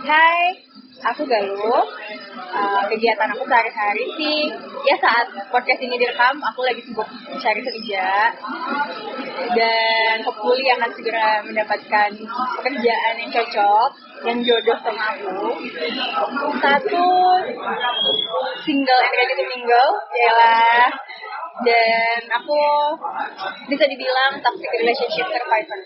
[0.00, 0.56] Hai,
[1.04, 1.84] aku Galuh.
[2.50, 4.48] Uh, kegiatan aku sehari-hari sih,
[4.88, 7.04] ya saat podcast ini direkam, aku lagi sibuk
[7.36, 8.32] cari kerja.
[9.52, 12.10] Dan hopefully akan segera mendapatkan
[12.56, 13.90] pekerjaan yang cocok,
[14.24, 15.60] yang jodoh sama aku.
[16.64, 17.08] Satu,
[18.64, 19.92] single and ready to mingle.
[21.60, 22.60] Dan aku
[23.68, 25.80] bisa dibilang toxic relationship survivor.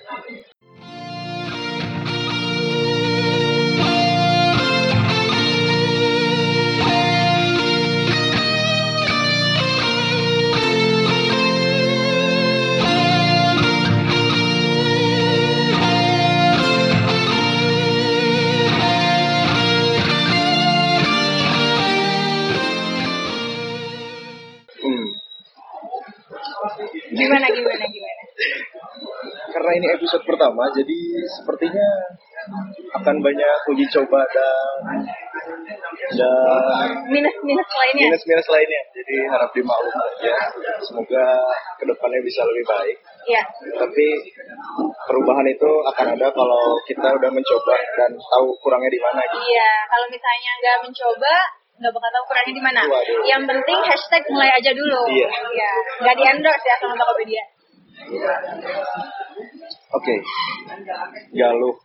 [27.24, 28.22] Gimana, gimana, gimana?
[29.54, 30.98] Karena ini episode pertama, jadi
[31.40, 31.88] sepertinya
[33.00, 34.98] akan banyak uji coba dan
[36.14, 38.04] dan Minus-minus lainnya?
[38.10, 38.82] minus-minus lainnya.
[38.92, 40.34] Jadi harap dimaklum aja.
[40.84, 41.24] Semoga
[41.80, 42.96] ke depannya bisa lebih baik.
[43.24, 43.42] Iya.
[43.80, 44.06] Tapi
[45.08, 49.20] perubahan itu akan ada kalau kita udah mencoba dan tahu kurangnya di mana.
[49.24, 49.38] Gitu.
[49.40, 51.34] Iya, kalau misalnya nggak mencoba,
[51.74, 52.80] nggak bakal tahu kurangnya di mana.
[53.26, 55.00] Yang penting hashtag mulai aja dulu.
[55.10, 55.28] Iya.
[55.28, 55.70] Iya.
[56.06, 57.44] Nggak di endorse ya sama Tokopedia.
[59.94, 60.14] Oke,
[61.30, 61.76] Galuh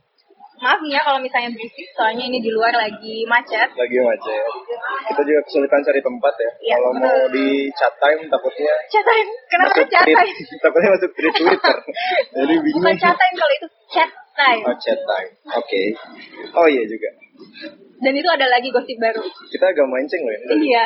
[0.59, 3.71] Maaf nih ya kalau misalnya berisik, soalnya ini di luar lagi macet.
[3.79, 4.43] lagi macet.
[5.07, 6.51] Kita juga kesulitan cari tempat ya.
[6.59, 7.47] Iya, kalau mau di
[7.79, 10.35] chat time takutnya Chat time, kenapa masuk chat tweet, time?
[10.67, 11.77] takutnya masuk tweet Twitter.
[12.43, 12.75] Jadi bingung.
[12.83, 14.63] Bukan chat time kalau itu chat time.
[14.67, 15.31] Oh, chat time.
[15.55, 15.83] Oke.
[16.51, 17.09] Oh iya juga.
[17.99, 19.19] Dan itu ada lagi gosip baru.
[19.21, 20.39] Kita agak mancing loh ya.
[20.55, 20.85] Iya.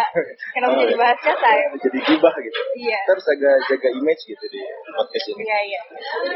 [0.51, 0.97] Kenapa Oh, jadi iya.
[0.97, 1.71] bahas chat time?
[1.77, 2.59] Jadi gibah gitu.
[2.75, 2.97] Iya.
[2.99, 5.41] Kita harus agak jaga image gitu di podcast ini.
[5.43, 5.81] Iya, iya.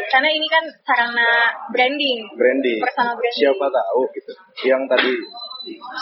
[0.08, 1.30] Karena ini kan sarana
[1.70, 2.20] branding.
[2.31, 2.78] Branding.
[2.80, 3.42] Personal branding.
[3.42, 4.31] Siapa tahu gitu.
[4.66, 5.14] Yang tadi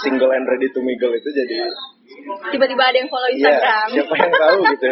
[0.03, 1.57] single and ready to mingle itu jadi
[2.25, 3.87] Tiba-tiba ada yang follow Iya, Instagram.
[3.91, 4.91] siapa yang tahu gitu.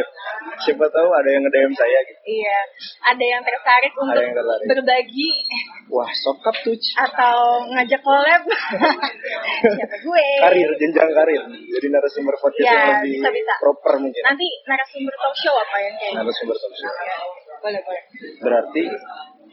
[0.66, 2.20] Siapa tahu ada yang nge-DM saya gitu.
[2.26, 2.58] Iya,
[3.06, 4.66] ada yang tertarik untuk yang tertarik.
[4.70, 5.30] berbagi
[5.92, 6.74] Wah, sokap tuh.
[6.96, 7.38] atau
[7.70, 8.44] ngajak collab.
[9.78, 10.26] Siapa gue?
[10.42, 11.44] Karir, jenjang karir.
[11.48, 13.54] Jadi narasumber podcast Ya, yang lebih bisa-bisa.
[13.60, 14.22] proper mungkin.
[14.24, 16.20] Nanti narasumber talk show apa yang kayak gitu?
[16.24, 16.92] Narasumber talk show.
[17.64, 18.04] Boleh, boleh.
[18.42, 18.84] Berarti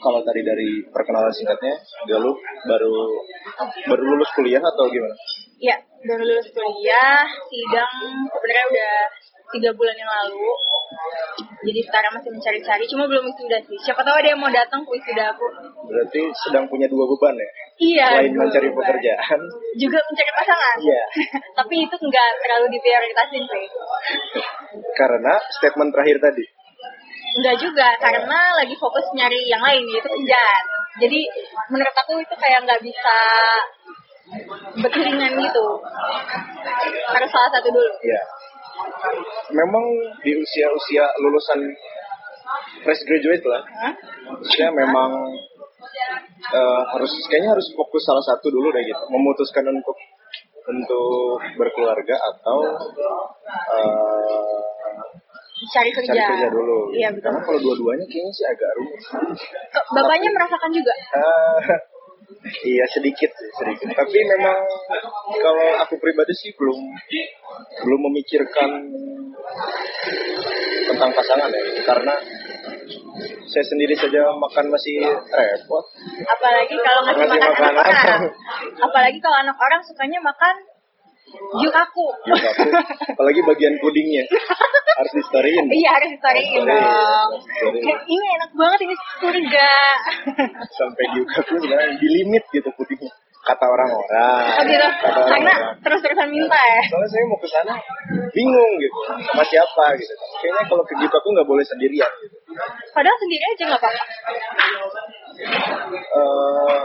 [0.00, 1.74] kalau tadi dari perkenalan singkatnya,
[2.08, 2.94] Galuh baru
[3.84, 5.14] baru lulus kuliah atau gimana?
[5.60, 7.94] Iya, baru lulus kuliah, sidang
[8.32, 8.94] sebenarnya udah
[9.54, 10.48] tiga bulan yang lalu.
[11.60, 13.78] Jadi sekarang masih mencari-cari, cuma belum wisuda sih.
[13.84, 15.46] Siapa tahu ada yang mau datang ke wisuda aku.
[15.86, 17.50] Berarti sedang punya dua beban ya?
[17.80, 18.08] Iya.
[18.16, 18.78] Selain mencari beban.
[18.80, 19.40] pekerjaan,
[19.76, 20.76] Juga mencari pasangan.
[20.80, 21.02] Iya.
[21.60, 23.66] Tapi itu nggak terlalu diprioritasin sih.
[24.96, 26.44] karena statement terakhir tadi.
[27.30, 30.64] Enggak juga, karena lagi fokus nyari yang lain, yaitu kerjaan.
[30.98, 31.20] Jadi
[31.70, 33.16] menurut aku itu kayak nggak bisa
[34.78, 35.66] beriringan gitu.
[37.10, 37.92] Harus salah satu dulu.
[38.02, 38.20] Ya.
[39.50, 39.84] Memang
[40.22, 41.60] di usia-usia lulusan
[42.82, 43.94] fresh graduate lah, Hah?
[44.40, 45.10] usia memang
[46.50, 49.96] eh, harus kayaknya harus fokus salah satu dulu deh gitu, memutuskan untuk
[50.66, 52.58] untuk berkeluarga atau
[53.74, 54.58] eh,
[55.60, 56.08] Cari kerja.
[56.16, 56.88] cari kerja dulu.
[56.96, 57.20] Iya betul.
[57.28, 59.00] Karena kalau dua-duanya kayaknya sih agak rumit.
[59.92, 60.94] Bapaknya merasakan juga.
[61.12, 61.56] Ah,
[62.64, 63.88] iya sedikit sih sedikit.
[63.94, 64.58] Tapi memang
[65.40, 66.78] kalau aku pribadi sih belum
[67.84, 68.70] belum memikirkan
[70.90, 72.14] tentang pasangan ya, karena
[73.50, 75.84] saya sendiri saja makan masih repot.
[76.22, 78.22] Apalagi kalau ngasih Ngasih makan anak orang.
[78.78, 80.54] Apalagi kalau anak orang sukanya makan
[81.60, 82.06] yukaku.
[82.26, 82.68] Ya, aku,
[83.14, 84.24] apalagi bagian pudingnya
[85.00, 85.64] harus di storyin.
[85.70, 87.28] Iya harus historiin dong.
[88.04, 89.72] Ini enak banget ini surga.
[90.68, 93.12] Sampai di aku sebenarnya di limit gitu pudingnya.
[93.40, 94.44] Kata orang-orang.
[94.60, 94.88] Oh gitu.
[95.00, 96.80] Kata Karena terus-terusan minta ya.
[96.92, 97.74] Soalnya saya mau ke sana
[98.36, 100.14] bingung gitu sama siapa gitu.
[100.44, 102.36] Kayaknya kalau ke gitu aku nggak boleh sendirian gitu.
[102.90, 104.04] Padahal sendiri aja nggak apa-apa.
[105.90, 106.78] Eh,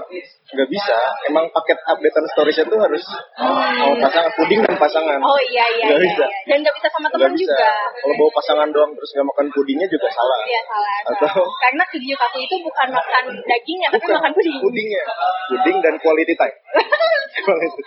[0.55, 0.97] nggak bisa.
[1.27, 3.03] Emang paket updatean storage itu harus
[3.35, 5.19] sama pasangan puding dan pasangan.
[5.19, 6.07] Oh iya iya Nggak iya.
[6.07, 6.25] bisa.
[6.25, 6.39] iya.
[6.47, 7.41] Dan nggak bisa sama teman bisa.
[7.43, 7.71] juga.
[7.95, 10.37] Kalau bawa pasangan doang terus nggak makan pudingnya juga salah.
[10.45, 10.97] Iya salah.
[11.03, 11.27] salah.
[11.33, 14.57] Atau- Karena video aku itu bukan makan dagingnya tapi Bukan, makan puding.
[14.61, 15.01] Pudingnya,
[15.49, 16.55] puding dan quality time.
[17.35, 17.79] Emang itu.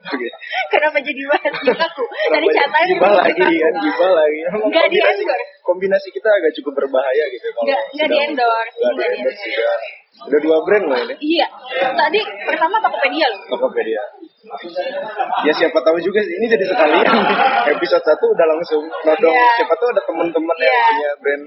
[0.00, 0.28] Oke.
[0.70, 2.04] Kenapa jadi bahas yukaku?
[2.30, 4.38] Dari catain gibah lagi kan, gibah lagi.
[4.46, 5.22] Nggak kombinasi,
[5.66, 7.46] kombinasi kita agak cukup berbahaya gitu.
[7.48, 8.74] kalau Nggak- nggak sedang- di-endorse.
[8.76, 9.86] Nggak di-endorse di-endorse.
[9.86, 9.98] juga.
[10.20, 11.14] Udah dua brand loh ini.
[11.16, 11.46] Iya.
[11.94, 13.40] Tadi pertama Tokopedia loh.
[13.48, 14.02] Tokopedia.
[15.40, 17.06] Ya siapa tahu juga sih, ini jadi sekalian
[17.72, 19.48] episode satu udah langsung nodong Iya.
[19.54, 20.84] siapa tahu ada teman-teman yang Iya.
[20.90, 21.44] punya brand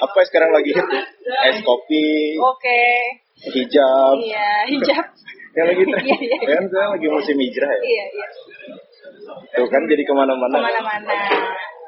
[0.00, 1.02] apa sekarang lagi hit tuh
[1.42, 2.06] es kopi
[2.38, 2.82] Oke.
[3.50, 5.04] hijab Iya, hijab.
[5.56, 6.02] yang lagi tren.
[6.02, 6.38] Iya, iya.
[6.46, 7.80] kan sekarang lagi musim hijrah ya.
[7.82, 8.28] Iya, iya.
[9.50, 10.54] Tuh kan jadi ke mana-mana.
[10.54, 11.14] Ke mana-mana.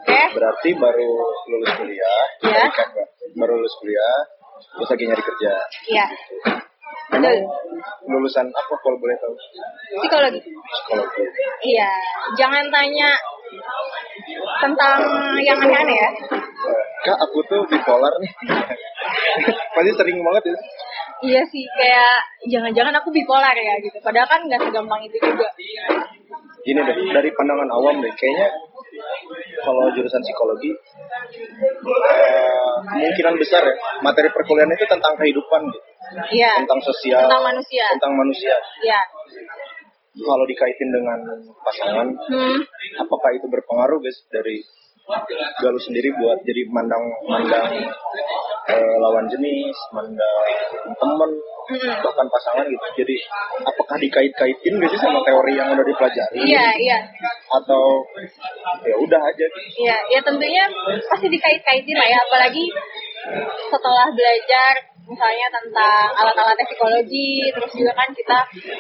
[0.03, 0.23] Oke.
[0.35, 1.11] Berarti baru
[1.47, 2.23] lulus kuliah.
[2.43, 3.07] Kan, Mbak?
[3.39, 4.19] Baru lulus kuliah.
[4.63, 5.53] Terus lagi nyari kerja.
[5.91, 6.07] Iya.
[7.13, 7.45] Emang Betul.
[8.09, 9.35] lulusan apa kalau boleh tahu?
[10.01, 10.41] Psikologi.
[10.43, 11.25] Psikologi.
[11.71, 11.91] Iya.
[12.35, 13.11] Jangan tanya
[14.65, 14.99] tentang
[15.45, 16.11] yang aneh-aneh ya.
[16.43, 18.33] Eh, Kak, aku tuh bipolar nih.
[19.75, 20.57] Pasti sering banget ya.
[21.23, 22.19] Iya sih, kayak
[22.51, 23.95] jangan-jangan aku bipolar ya gitu.
[24.03, 25.47] Padahal kan nggak segampang itu juga.
[26.67, 28.49] Gini deh, dari pandangan awam deh, kayaknya
[29.63, 30.71] kalau jurusan psikologi
[32.83, 35.89] kemungkinan besar ya materi perkuliahan itu tentang kehidupan gitu,
[36.35, 36.59] Iya.
[36.61, 37.85] tentang sosial, Tentang manusia.
[37.95, 38.55] tentang manusia.
[38.83, 39.01] Iya.
[40.13, 41.19] Kalau dikaitin dengan
[41.65, 42.59] pasangan, Hmm.
[43.01, 44.61] apakah itu berpengaruh guys dari
[45.61, 47.69] Galuh sendiri buat jadi mandang mandang
[48.69, 50.37] eh, lawan jenis, mandang
[50.97, 51.31] temen,
[51.73, 51.95] Mm-mm.
[52.03, 52.87] bahkan pasangan gitu.
[53.03, 53.17] Jadi
[53.67, 56.39] apakah dikait-kaitin sih sama teori yang udah dipelajari?
[56.47, 56.99] Iya, iya.
[57.53, 58.07] Atau
[58.87, 59.87] ya udah aja gitu.
[59.87, 60.65] Iya, ya tentunya
[61.11, 62.65] pasti dikait-kaitin lah ya, apalagi
[63.71, 64.75] setelah belajar
[65.13, 68.39] misalnya tentang alat-alat psikologi, terus juga kan kita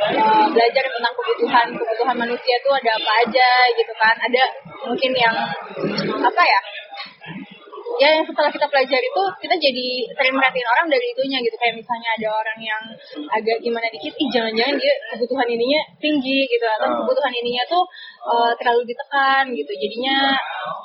[0.08, 4.42] eh, belajar tentang kebutuhan kebutuhan manusia itu ada apa aja gitu kan, ada
[4.88, 5.34] mungkin yang
[6.24, 6.60] apa ya?
[8.00, 9.86] Ya yang setelah kita pelajari itu kita jadi
[10.16, 12.82] sering merhatiin orang dari itunya gitu kayak misalnya ada orang yang
[13.28, 16.96] agak gimana dikit, ih jangan-jangan dia kebutuhan ininya tinggi gitu atau Ah.
[17.04, 17.84] kebutuhan ininya tuh
[18.32, 20.34] eh, terlalu ditekan gitu jadinya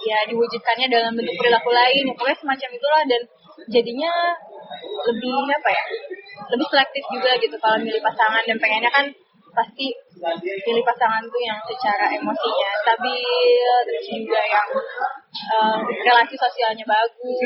[0.04, 3.22] ya diwujudkannya dalam bentuk perilaku lain ya pokoknya semacam itulah dan
[3.66, 4.14] jadinya
[5.08, 5.86] lebih apa ya
[6.54, 7.56] lebih selektif juga gitu.
[7.58, 9.06] Kalau milih pasangan dan pengennya kan
[9.58, 9.90] pasti
[10.62, 14.70] pilih pasangan tuh yang secara emosinya stabil terus juga yang
[15.34, 17.42] eh, relasi sosialnya bagus.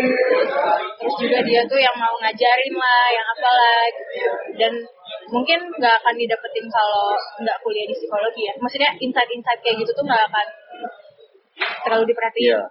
[1.00, 4.32] Terus juga dia tuh yang mau ngajarin lah yang apalah gitu.
[4.60, 4.74] Dan
[5.32, 8.54] mungkin nggak akan didapetin kalau nggak kuliah di psikologi ya.
[8.60, 10.48] Maksudnya insight-insight kayak gitu tuh nggak akan
[11.82, 12.62] terlalu diperhatiin Iya.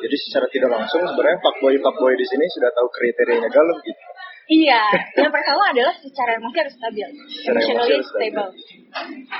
[0.00, 4.02] Jadi secara tidak langsung sebenarnya fuckboy fuckboy di sini sudah tahu kriterianya Galuh gitu.
[4.44, 4.82] Iya,
[5.24, 8.28] yang pertama adalah secara emosi harus stabil, Secara emotionally harus stabil.
[8.28, 8.48] stable.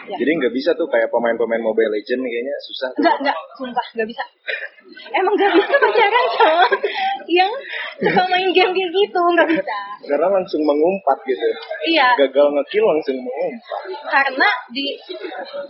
[0.09, 0.17] Ya.
[0.17, 2.89] Jadi nggak bisa tuh kayak pemain-pemain Mobile Legend kayaknya susah.
[2.89, 3.01] tuh.
[3.05, 4.25] Enggak, enggak, sumpah, enggak bisa.
[5.07, 6.67] Emang enggak bisa pacaran sama
[7.27, 7.53] yang
[7.99, 9.77] suka main game kayak gitu, enggak bisa.
[10.05, 11.47] Karena langsung mengumpat gitu.
[11.89, 13.81] Iya, Gagal ngekill langsung mengumpat.
[14.07, 14.87] karena di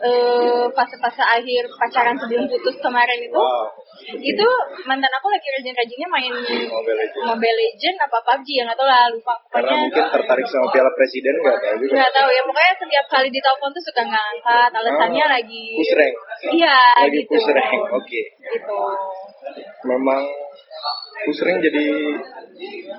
[0.00, 3.70] eh, fase-fase akhir pacaran sebelum putus kemarin itu, Wow.
[4.12, 4.46] itu
[4.84, 6.32] mantan aku lagi rajin-rajinnya main
[6.66, 7.24] Mobile Legend.
[7.24, 10.90] Mobile Legend apa PUBG ya nggak tahu lah lupa Karena pokoknya mungkin tertarik sama Piala
[10.92, 11.92] Presiden nggak tahu juga.
[11.94, 15.94] nggak tahu ya pokoknya setiap kali ditelepon tuh suka nggak angkat alasannya Ah, lagi push
[15.94, 16.14] rank.
[16.52, 17.80] iya Lagi gitu push rank.
[17.92, 18.22] Oke.
[18.44, 18.78] gitu
[19.84, 20.22] Memang
[21.24, 21.84] rank jadi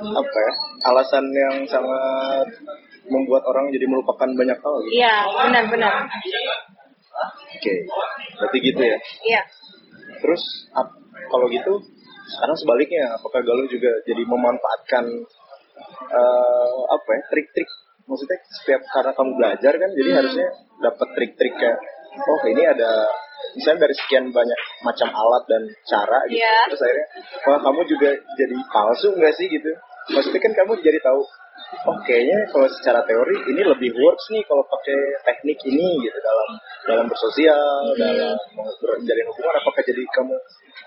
[0.01, 0.53] apa ya?
[0.85, 2.47] Alasan yang sangat
[3.05, 4.93] membuat orang jadi melupakan banyak hal gitu.
[4.97, 6.09] iya benar-benar
[7.55, 7.73] Oke.
[8.35, 8.97] Berarti gitu ya.
[9.23, 9.41] iya
[10.19, 10.41] Terus
[10.73, 10.97] ap-
[11.29, 11.79] kalau gitu
[12.27, 15.05] sekarang sebaliknya apakah Galuh juga jadi memanfaatkan
[16.09, 17.69] eh, apa ya trik-trik
[18.05, 20.19] maksudnya setiap karena kamu belajar kan jadi Hmm.
[20.21, 20.47] harusnya
[20.81, 21.77] dapat trik-trik kayak
[22.21, 23.05] oh ini ada
[23.55, 26.55] misalnya dari sekian banyak macam alat dan cara gitu Iya.
[26.71, 27.07] terus akhirnya
[27.47, 29.47] wah kamu juga jadi palsu nggak sih?
[29.47, 29.71] gitu.
[30.05, 31.21] Maksudnya kan kamu jadi tahu
[31.87, 36.49] oh kayaknya kalau secara teori ini lebih works nih kalau pakai teknik ini gitu dalam
[36.85, 37.57] dalam bersosial
[37.89, 37.97] Hmm.
[37.97, 38.35] dalam
[38.75, 40.35] menjalin hubungan apakah jadi kamu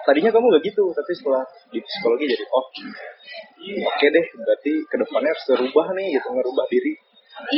[0.06, 2.64] tadinya kamu nggak gitu tapi setelah di psikologi jadi oh
[3.90, 6.92] oke deh berarti ke depannya harus ngerubah nih gitu ngerubah diri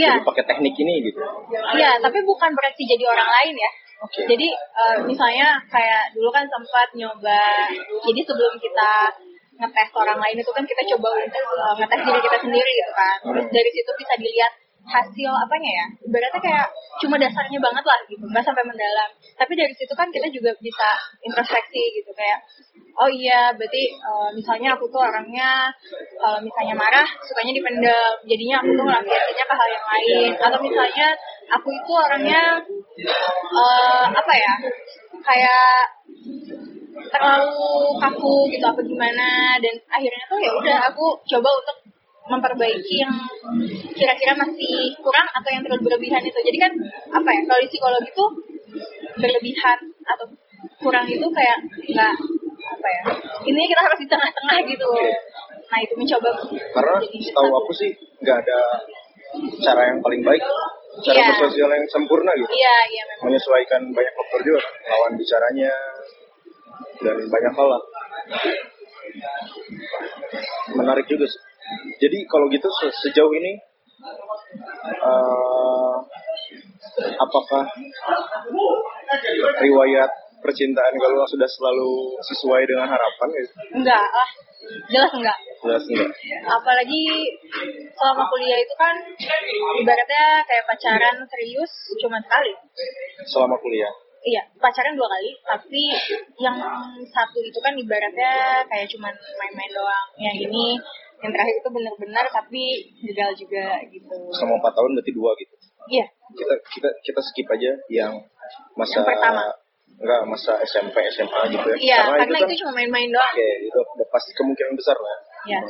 [0.01, 0.11] iya.
[0.17, 1.21] jadi pakai teknik ini gitu.
[1.77, 3.71] Iya tapi bukan berarti jadi orang lain ya
[4.01, 7.45] oke Jadi eh, misalnya kayak dulu kan sempat nyoba,
[8.09, 8.91] jadi sebelum kita
[9.61, 13.17] ngetes orang lain itu kan kita coba untuk eh, ngetes diri kita sendiri gitu kan.
[13.29, 14.53] Terus dari situ bisa dilihat
[14.87, 16.67] hasil apanya ya, ibaratnya kayak
[17.01, 19.11] cuma dasarnya banget lah gitu, nggak sampai mendalam.
[19.37, 20.89] Tapi dari situ kan kita juga bisa
[21.25, 22.41] introspeksi gitu kayak,
[23.01, 25.71] oh iya berarti eh, misalnya aku tuh orangnya
[26.21, 30.31] kalau misalnya marah sukanya dipendam, jadinya aku tuh ngelakuinnya ke hal yang lain.
[30.37, 31.09] Atau misalnya
[31.53, 32.41] aku itu orangnya
[33.53, 34.55] eh, apa ya
[35.21, 35.71] kayak
[37.11, 41.77] terlalu kaku gitu apa gimana dan akhirnya tuh ya udah aku coba untuk
[42.31, 43.15] memperbaiki yang
[43.91, 46.39] kira-kira masih kurang atau yang terlalu berlebihan itu.
[46.39, 46.73] Jadi kan
[47.11, 48.31] apa ya kalau di psikologi tuh
[49.19, 50.27] berlebihan atau
[50.81, 51.59] kurang itu kayak
[51.91, 52.15] nggak
[52.71, 53.03] apa ya
[53.51, 54.91] ini kita harus di tengah-tengah gitu.
[55.71, 56.31] Nah itu mencoba
[56.75, 57.59] karena setahu satu.
[57.59, 57.91] aku sih
[58.23, 58.59] nggak ada
[59.63, 60.43] cara yang paling baik
[61.07, 61.27] cara Iya.
[61.39, 62.51] bersosial yang sempurna gitu.
[62.51, 63.25] Iya iya memang.
[63.31, 64.61] Menyesuaikan banyak faktor juga
[64.91, 65.73] lawan bicaranya
[67.01, 67.83] dan banyak hal lah.
[70.75, 71.50] Menarik juga sih
[71.99, 73.53] jadi kalau gitu se- sejauh ini
[75.01, 75.97] eh,
[77.17, 77.65] apakah
[79.61, 80.11] riwayat
[80.41, 81.93] percintaan kalau sudah selalu
[82.33, 83.53] sesuai dengan harapan gitu?
[83.77, 84.31] Enggak lah,
[84.89, 85.39] jelas enggak.
[85.61, 86.11] Jelas enggak?
[86.49, 87.05] Apalagi
[87.93, 88.97] selama kuliah itu kan
[89.85, 92.53] ibaratnya kayak pacaran serius cuma sekali.
[93.29, 93.93] Selama kuliah.
[94.21, 95.83] Iya, pacaran dua kali, tapi
[96.45, 96.57] yang
[97.09, 100.07] satu itu kan ibaratnya kayak cuman main-main doang.
[100.21, 100.77] Yang ini,
[101.21, 102.63] yang terakhir itu benar-benar tapi
[103.05, 104.15] gagal juga gitu.
[104.33, 105.55] Sama empat tahun berarti dua gitu.
[105.91, 108.13] Iya, Kita kita kita skip aja yang
[108.75, 109.43] masa Yang pertama.
[110.01, 111.77] enggak masa SMP SMA gitu ya.
[111.77, 113.33] iya, karena, kan itu cuma main-main doang.
[113.33, 115.17] Oke, itu udah pasti kemungkinan besar lah.
[115.45, 115.61] Iya.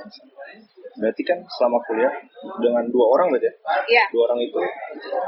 [0.98, 2.12] Berarti kan selama kuliah
[2.58, 3.54] dengan dua orang berarti ya?
[3.90, 4.04] Iya.
[4.14, 4.58] Dua orang itu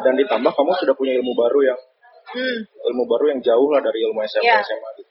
[0.03, 1.81] dan ditambah kamu sudah punya ilmu baru yang
[2.23, 2.59] Hmm.
[2.65, 4.63] ilmu baru yang jauh lah dari ilmu SMP Iya.
[4.63, 5.11] SMA gitu.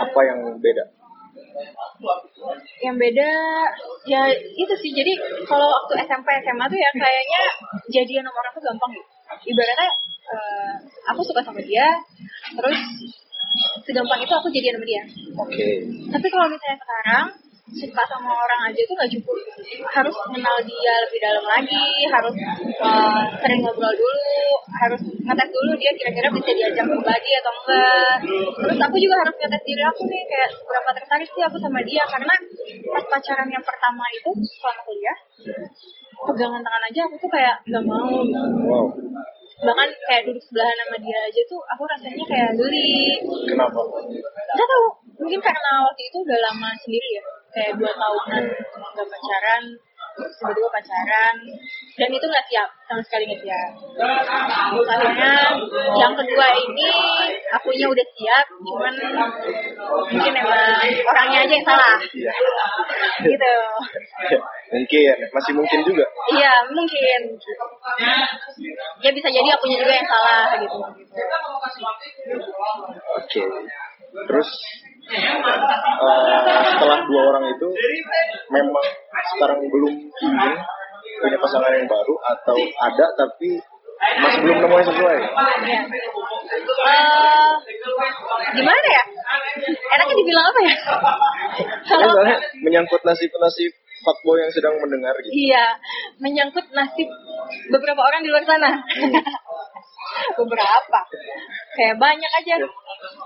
[0.00, 0.84] Apa yang beda?
[2.82, 3.30] Yang beda
[4.06, 4.90] ya itu sih.
[4.92, 5.12] Jadi
[5.48, 7.42] kalau waktu SMP SMA tuh ya kayaknya
[7.90, 9.10] jadian sama orang tuh gampang gitu.
[9.46, 9.90] Ibaratnya
[10.26, 10.72] eh,
[11.10, 11.86] aku suka sama dia,
[12.54, 12.78] terus
[13.86, 15.02] segampang itu aku jadian sama dia.
[15.38, 15.68] Oke.
[16.12, 17.26] Tapi kalau misalnya sekarang
[17.66, 19.36] suka sama orang aja tuh nggak cukup.
[19.90, 22.34] Harus kenal dia lebih dalam lagi harus
[22.78, 24.38] eh, sering ngobrol dulu
[24.76, 28.16] harus ngetes dulu dia kira-kira bisa diajak pribadi atau enggak.
[28.54, 32.02] Terus aku juga harus ngetes diri aku nih kayak seberapa tertarik sih aku sama dia
[32.06, 32.34] karena
[32.94, 34.30] pas pacaran yang pertama itu
[34.62, 35.18] selama kuliah
[36.16, 38.10] pegangan tangan aja aku tuh kayak nggak mau.
[39.56, 43.16] Bahkan kayak duduk sebelahan sama dia aja tuh aku rasanya kayak geli
[43.48, 43.80] Kenapa?
[44.52, 44.86] nggak tahu
[45.16, 47.24] mungkin karena waktu itu udah lama sendiri ya
[47.56, 49.62] kayak dua tahunan nggak pacaran
[50.16, 51.36] tiba-tiba pacaran.
[51.96, 53.70] Dan itu nggak siap sama sekali nggak siap.
[54.86, 55.32] Akhirnya
[55.96, 56.90] yang kedua ini
[57.52, 58.94] akunya udah siap cuman
[60.10, 60.60] mungkin emang
[61.04, 61.94] orangnya aja yang salah.
[63.20, 63.54] Gitu.
[64.66, 66.04] Mungkin masih mungkin juga.
[66.36, 67.20] iya mungkin.
[69.04, 70.76] Ya bisa jadi akunya juga yang salah gitu.
[73.16, 73.42] Oke.
[74.16, 74.50] Terus
[75.14, 77.68] eh, setelah dua orang itu
[78.50, 78.86] memang
[79.36, 80.52] sekarang belum ingin
[81.16, 83.50] punya pasangan yang baru atau ada tapi
[83.96, 85.18] masih belum nemu yang sesuai.
[86.86, 87.52] Eh,
[88.56, 89.02] gimana ya
[89.66, 90.74] enaknya dibilang apa ya
[91.88, 93.72] Kan soalnya menyangkut nasib-nasib
[94.04, 95.32] fuckboy yang sedang mendengar gitu.
[95.34, 95.66] Iya,
[96.22, 97.08] menyangkut nasib
[97.74, 98.70] beberapa orang di luar sana.
[100.38, 101.00] beberapa.
[101.76, 102.54] Kayak banyak aja.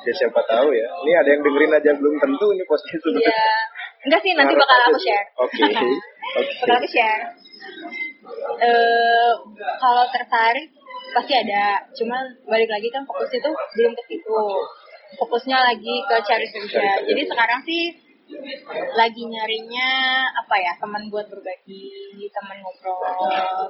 [0.06, 0.86] Ya siapa tahu ya.
[1.06, 3.08] Ini ada yang dengerin aja belum tentu ini podcast itu.
[3.20, 3.52] Iya.
[4.08, 5.26] Enggak sih, nanti bakal aku share.
[5.44, 5.62] Oke.
[6.40, 6.52] Oke.
[6.64, 7.22] Bakal aku share.
[8.60, 9.32] Eh,
[9.80, 10.68] kalau tertarik
[11.12, 11.84] pasti ada.
[11.92, 14.42] Cuman balik lagi kan fokusnya tuh belum ke situ.
[15.20, 17.02] Fokusnya lagi ke cari kerja.
[17.04, 18.09] Jadi sekarang sih
[18.94, 19.90] lagi nyarinya
[20.30, 21.90] apa ya teman buat berbagi
[22.30, 23.02] teman ngobrol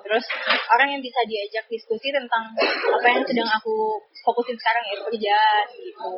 [0.04, 0.24] terus
[0.70, 2.52] orang yang bisa diajak diskusi tentang
[2.92, 6.12] apa yang sedang aku fokusin sekarang ya kerjaan gitu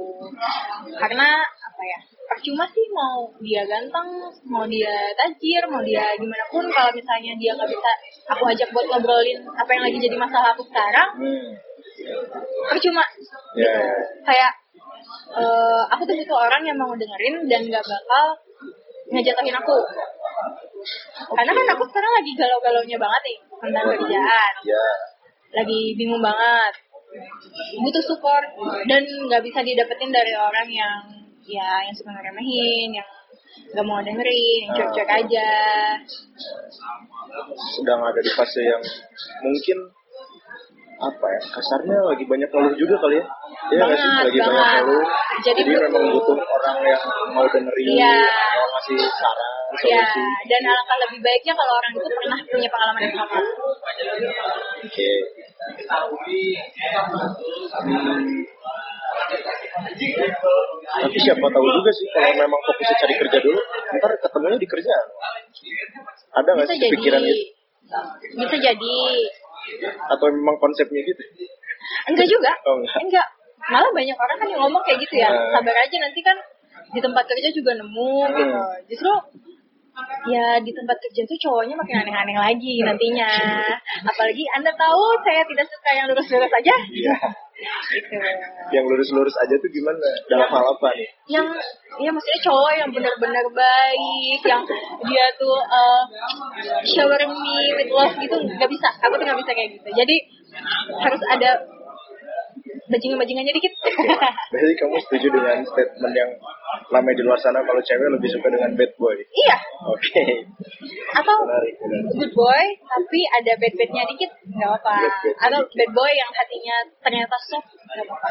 [0.98, 1.98] karena apa ya
[2.32, 4.08] percuma sih mau dia ganteng
[4.48, 7.90] mau dia tajir mau dia gimana pun kalau misalnya dia nggak bisa
[8.32, 11.50] aku ajak buat ngobrolin apa yang lagi jadi masalah aku sekarang Hmm.
[12.72, 13.04] percuma
[13.52, 13.84] Ya, ya.
[14.24, 14.52] kayak
[15.38, 18.26] eh, aku tuh butuh orang yang mau dengerin dan gak bakal
[19.12, 19.76] ngejatuhin aku.
[21.36, 24.54] Karena kan aku sekarang lagi galau-galaunya banget nih tentang kerjaan.
[24.66, 24.86] Ya.
[25.52, 26.74] lagi bingung banget.
[27.76, 28.44] Butuh support
[28.88, 30.96] dan nggak bisa didapetin dari orang yang
[31.44, 33.08] ya yang suka ngeremehin yang
[33.76, 35.50] nggak mau dengerin yang cuek-cuek aja.
[37.76, 38.82] Sedang ada di fase yang
[39.44, 39.78] mungkin
[41.02, 43.24] apa ya kasarnya lagi banyak ngeluh juga kali ya.
[43.68, 44.06] Iya nggak sih?
[44.06, 44.74] Banget, lagi banyak banget.
[44.78, 45.04] ngeluh.
[45.42, 47.02] Jadi jadi, butuh- memang butuh orang yang
[47.34, 48.14] mau dengerin Iya.
[48.54, 49.50] mau ngasih saran
[49.82, 50.22] ya solusi.
[50.46, 53.38] dan alangkah lebih baiknya kalau orang itu pernah punya pengalaman yang sama.
[54.82, 55.10] Oke.
[57.72, 58.36] Hmm.
[60.92, 63.60] tapi siapa tahu juga sih kalau memang fokusnya cari kerja dulu
[63.96, 65.06] ntar ketemunya di kerjaan.
[66.32, 66.90] Ada nggak sih jadi.
[66.92, 67.44] kepikiran itu?
[68.36, 68.96] Bisa jadi
[70.08, 71.22] atau memang konsepnya gitu
[72.06, 72.98] enggak juga Oh, enggak.
[73.00, 73.26] enggak
[73.62, 75.50] malah banyak orang kan yang ngomong kayak gitu ya Nah.
[75.52, 76.36] sabar aja nanti kan
[76.88, 78.34] di tempat kerja juga nemu Hmm.
[78.34, 78.58] gitu
[78.90, 79.12] justru
[80.24, 83.28] ya di tempat kerja tuh cowoknya makin aneh-aneh lagi nantinya
[84.02, 87.16] apalagi anda tahu saya tidak suka yang lurus-lurus aja Iya.
[87.64, 88.14] Gitu.
[88.72, 90.08] Yang lurus-lurus aja tuh gimana?
[90.30, 91.08] Dalam hal apa nih?
[91.30, 91.46] Yang
[92.00, 94.62] ya maksudnya cowok yang benar-benar baik yang
[95.06, 96.02] dia tuh uh,
[96.86, 98.88] shower me with love gitu nggak bisa.
[99.06, 99.88] Aku tuh nggak bisa kayak gitu.
[99.92, 100.16] Jadi
[101.00, 101.50] harus ada
[102.92, 103.72] bajingan-bajingannya dikit.
[104.52, 106.30] Berarti kamu setuju dengan statement yang
[106.88, 109.16] lama di luar sana kalau cewek lebih suka dengan bad boy?
[109.16, 109.56] iya.
[109.88, 110.24] Oke.
[111.12, 112.12] Atau Menarik, menarik.
[112.16, 115.76] good boy tapi ada bad badnya dikit nggak apa Bad-badnya atau dikit.
[115.76, 118.28] bad boy yang hatinya ternyata soft nggak apa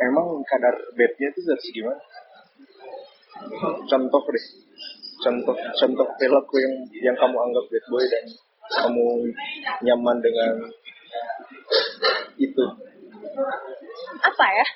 [0.00, 2.00] Emang kadar bednya itu harus gimana?
[3.84, 4.46] Contoh deh.
[5.22, 8.24] Contoh contoh perilaku yang yang kamu anggap bad boy dan
[8.64, 9.06] kamu
[9.84, 10.52] nyaman dengan
[12.44, 12.64] itu.
[14.20, 14.66] apa ya?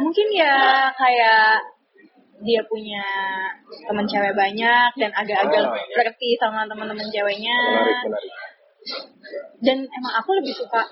[0.00, 1.62] Mungkin ya kayak
[2.40, 3.04] dia punya
[3.86, 5.92] teman cewek banyak dan agak-agak Ah, iya.
[5.92, 7.58] flirty sama teman-teman ceweknya.
[9.60, 10.82] Dan emang aku lebih suka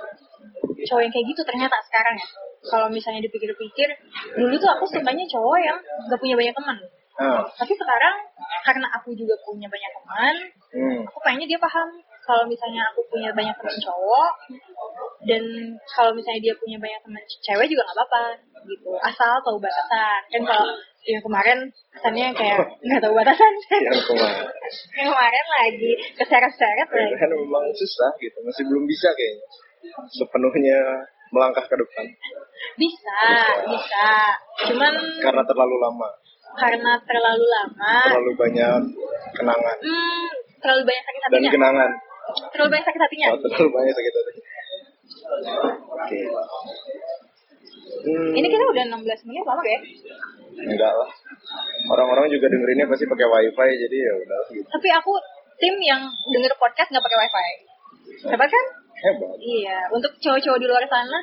[0.61, 2.29] cowok yang kayak gitu ternyata sekarang ya.
[2.69, 3.89] Kalau misalnya dipikir-pikir
[4.37, 6.77] dulu tuh aku sukanya cowok yang gak punya banyak teman.
[7.19, 8.15] Ah, tapi sekarang
[8.63, 10.35] karena aku juga punya banyak teman
[10.71, 11.01] hmm.
[11.09, 11.89] aku pengennya dia paham
[12.29, 14.33] kalau misalnya aku punya banyak teman cowok
[15.25, 15.43] dan
[15.89, 18.23] kalau misalnya dia punya banyak teman cewek juga nggak apa-apa
[18.69, 18.91] gitu.
[19.01, 20.21] Asal tahu batasan.
[20.29, 20.69] Kan kalau
[21.09, 21.59] yang kemarin
[21.97, 23.53] kesannya kayak nggak tahu batasan.
[23.89, 24.45] Yang kemarin.
[25.01, 27.15] yang kemarin lagi keseret-seret lagi.
[27.17, 29.47] Kan memang susah gitu, masih belum bisa kayaknya
[30.13, 32.05] sepenuhnya melangkah ke depan.
[32.77, 33.21] Bisa
[33.73, 34.09] bisa.
[34.69, 34.93] Cuman
[35.25, 36.09] karena terlalu lama,
[36.57, 37.97] karena terlalu lama.
[38.13, 38.81] Terlalu banyak
[39.37, 39.77] kenangan.
[39.81, 40.29] Hmm,
[40.61, 41.91] terlalu banyak sakit dan hatinya kenangan.
[42.53, 44.33] Terlalu banyak sakit hatinya Oh, terlalu banyak sakit hati.
[45.89, 46.21] Oke.
[47.99, 49.81] Hmm, ini kita udah 16 menit lama gak ya
[50.59, 51.09] enggak lah.
[51.89, 54.69] Orang-orang juga dengerinnya pasti pakai wifi jadi ya udah gitu.
[54.69, 55.13] tapi aku
[55.59, 57.49] tim yang denger podcast nggak pakai wifi
[58.29, 58.67] hebat kan
[58.99, 59.35] Hebat.
[59.39, 61.19] iya untuk cowok-cowok di luar sana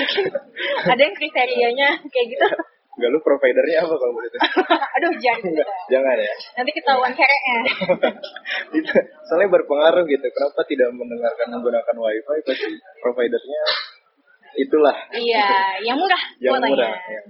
[0.94, 2.46] ada yang kriterianya kayak gitu
[3.00, 4.36] Enggak lu providernya apa kalau begitu?
[5.00, 5.48] aduh jangan.
[5.48, 6.34] Enggak, jangan ya.
[6.60, 7.56] nanti ketahuan kereknya
[8.76, 8.92] itu
[9.24, 10.26] soalnya berpengaruh gitu.
[10.28, 12.38] Kenapa tidak mendengarkan menggunakan wifi?
[12.44, 12.68] Pasti
[13.00, 13.62] providernya
[14.60, 16.76] itulah iya yang murah yang kuotanya.
[16.76, 16.92] murah.
[17.08, 17.20] ya.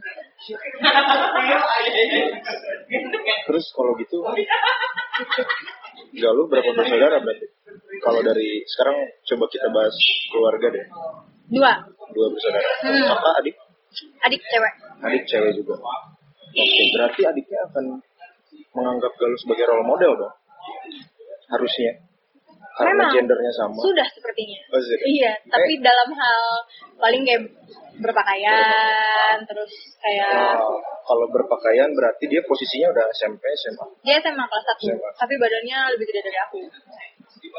[3.46, 4.26] Terus kalau gitu,
[6.10, 7.46] enggak lu berapa bersaudara berarti?
[8.02, 9.94] Kalau dari sekarang coba kita bahas
[10.34, 10.86] keluarga deh.
[11.46, 11.72] dua
[12.10, 12.66] Dua bersaudara.
[12.82, 13.06] Hmm.
[13.06, 13.54] Kakak, adik,
[14.22, 15.74] adik cewek adik cewek juga.
[16.50, 17.84] Oke, berarti adiknya akan
[18.72, 20.34] menganggap Galuh sebagai role model dong.
[21.48, 21.92] Harusnya.
[22.70, 23.12] Karena Memang.
[23.12, 23.76] gendernya sama.
[23.76, 25.80] sudah sepertinya Oh, iya tapi Eh.
[25.80, 26.42] dalam hal
[26.96, 27.42] paling kayak
[28.00, 33.84] berpakaian terus kayak Oh, kalau berpakaian berarti dia posisinya udah SMP, SMA.
[34.00, 35.10] dia SMA kelas satu SMA.
[35.12, 36.58] tapi badannya lebih gede dari aku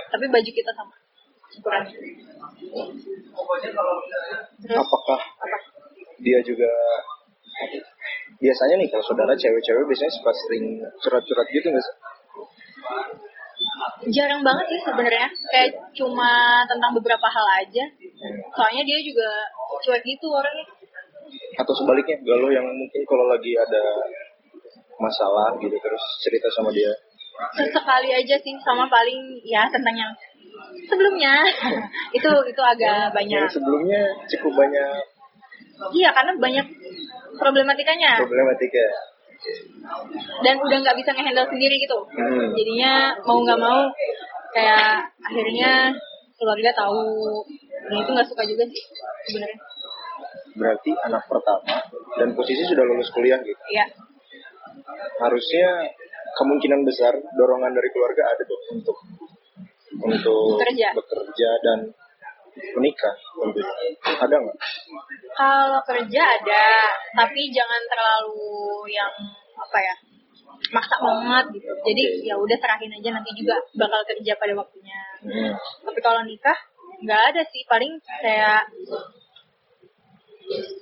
[0.09, 0.95] tapi baju kita sama
[1.51, 1.97] ukurannya
[4.71, 5.19] Apakah
[6.31, 6.71] dia juga
[8.39, 11.95] biasanya nih kalau saudara cewek-cewek biasanya suka sering curhat-curhat gitu nggak sih?
[14.09, 15.27] jarang banget sih sebenarnya.
[15.53, 17.85] Kayak cuma tentang beberapa hal aja.
[18.57, 19.29] Soalnya dia juga
[19.85, 20.65] cuek gitu orangnya.
[21.61, 23.83] Atau sebaliknya, galuh yang mungkin kalau lagi ada
[24.97, 26.91] masalah gitu terus cerita sama dia.
[27.57, 30.11] sesekali aja sih sama paling ya tentang yang
[30.85, 31.41] sebelumnya.
[32.17, 33.49] Itu itu agak banyak.
[33.49, 35.01] Yang sebelumnya cukup banyak
[35.91, 36.65] iya karena banyak
[37.33, 38.85] problematikanya problematika.
[40.39, 42.53] dan udah nggak bisa ngehandle sendiri gitu Hmm.
[42.53, 43.89] jadinya mau nggak mau
[44.51, 45.89] kayak akhirnya
[46.35, 47.01] keluarga tahu
[47.81, 48.83] dan itu nggak suka juga sih
[49.25, 49.59] sebenarnya
[50.51, 51.79] Berarti anak pertama
[52.19, 53.55] dan posisi sudah lulus kuliah gitu.
[53.71, 53.87] ya
[55.17, 55.87] Harusnya
[56.33, 58.97] kemungkinan besar dorongan dari keluarga ada dong untuk
[59.97, 60.91] untuk Bekerja.
[60.93, 61.79] bekerja dan
[62.75, 63.73] menikah tentunya.
[64.21, 64.57] Ada nggak?
[65.31, 66.65] kalau kerja ada
[67.15, 69.11] tapi jangan terlalu yang
[69.55, 69.95] apa ya
[70.69, 75.53] maksa banget gitu jadi ya udah serahin aja nanti juga bakal kerja pada waktunya Hmm.
[75.85, 76.57] tapi kalau nikah
[77.05, 78.65] nggak ada sih paling kayak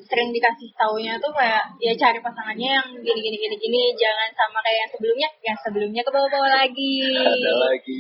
[0.10, 4.64] sering dikasih taunya tuh kayak ya cari pasangannya yang gini gini gini gini jangan sama
[4.64, 8.00] kayak yang sebelumnya yang sebelumnya ke bawah-bawah lagi Ada lagi.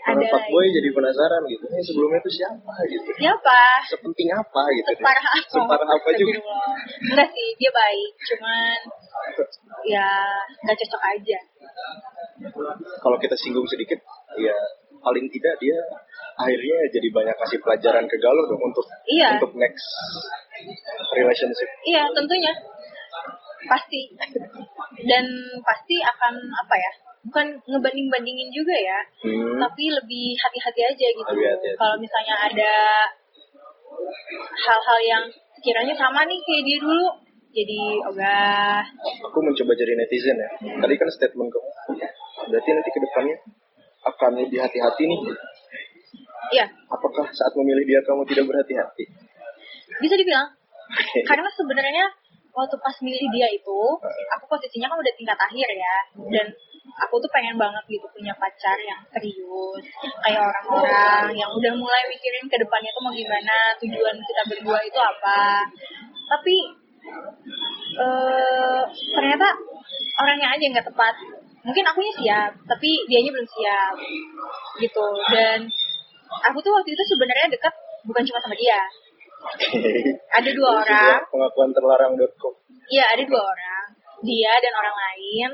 [0.00, 1.64] Ya, Ada Pak Boy jadi penasaran gitu.
[1.68, 3.08] Ini sebelumnya itu siapa gitu.
[3.20, 4.88] siapa Sepenting apa gitu.
[4.88, 4.96] dia.
[4.96, 6.32] separah apa Separah apa juga.
[7.04, 8.78] Enggak sih dia baik cuman
[9.84, 10.08] ya
[10.64, 11.38] nggak cocok aja
[12.98, 14.00] Kalau kita singgung sedikit,
[14.40, 14.56] ya
[15.00, 15.76] paling tidak dia
[16.36, 19.36] akhirnya jadi banyak kasih pelajaran ke Galuh dong untuk Iya.
[19.36, 19.84] untuk next
[21.12, 21.68] relationship.
[21.84, 22.52] iya tentunya
[23.64, 24.00] pasti
[25.04, 25.24] dan
[25.60, 29.60] pasti akan apa ya bukan ngebanding bandingin juga ya Hmm.
[29.60, 31.32] tapi lebih hati-hati aja gitu
[31.76, 32.72] kalau misalnya ada
[34.56, 37.06] hal-hal yang sekiranya sama nih kayak dia dulu
[37.50, 38.80] jadi ogah
[39.26, 40.50] Aku mencoba jadi netizen ya.
[40.78, 41.70] Tadi kan statement kamu.
[42.46, 43.36] Berarti nanti ke depannya
[44.06, 45.20] akan lebih hati-hati nih.
[46.50, 49.04] Iya, Apakah saat memilih dia kamu tidak berhati-hati?
[49.98, 50.46] bisa dibilang.
[51.26, 52.06] Karena sebenarnya
[52.60, 53.80] waktu pas milih dia itu,
[54.36, 55.96] aku posisinya kan udah tingkat akhir ya.
[56.28, 56.46] Dan
[57.00, 59.82] aku tuh pengen banget gitu punya pacar yang serius.
[60.24, 64.98] Kayak orang-orang yang udah mulai mikirin ke depannya tuh mau gimana, tujuan kita berdua itu
[65.00, 65.64] apa.
[66.28, 66.56] Tapi
[67.96, 68.82] eh
[69.16, 69.46] ternyata
[70.20, 71.14] orangnya aja yang nggak tepat.
[71.60, 73.92] Mungkin akunya siap, tapi dianya belum siap.
[74.80, 75.06] Gitu.
[75.32, 75.58] Dan
[76.48, 77.74] aku tuh waktu itu sebenarnya dekat
[78.08, 78.80] bukan cuma sama dia.
[80.30, 81.20] Ada dua orang.
[81.28, 82.54] Pengakuan terlarang.com.
[82.90, 83.86] Iya, ada dua orang.
[84.20, 85.50] Dia dan orang lain.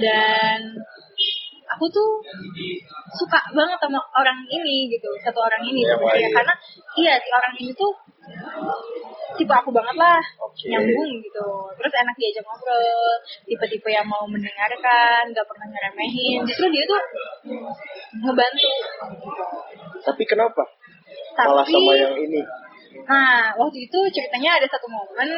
[0.00, 0.58] Dan
[1.66, 2.10] aku tuh
[3.18, 5.10] suka banget sama orang ini gitu.
[5.20, 6.28] Satu orang ini Yang sebenarnya.
[6.32, 6.54] Karena
[6.96, 7.92] iya si orang ini tuh
[9.36, 10.22] tipe aku banget lah.
[10.40, 10.72] Oke.
[10.72, 11.48] Nyambung gitu.
[11.76, 13.12] Terus enak diajak ngobrol.
[13.44, 15.22] Tipe-tipe yang mau mendengarkan.
[15.36, 16.40] Gak pernah ngeremehin.
[16.48, 17.02] Justru dia tuh
[18.24, 18.72] ngebantu.
[20.06, 20.62] Tapi kenapa?
[21.36, 22.40] Malah Tapi, sama yang ini.
[23.04, 25.28] Nah waktu itu ceritanya ada satu momen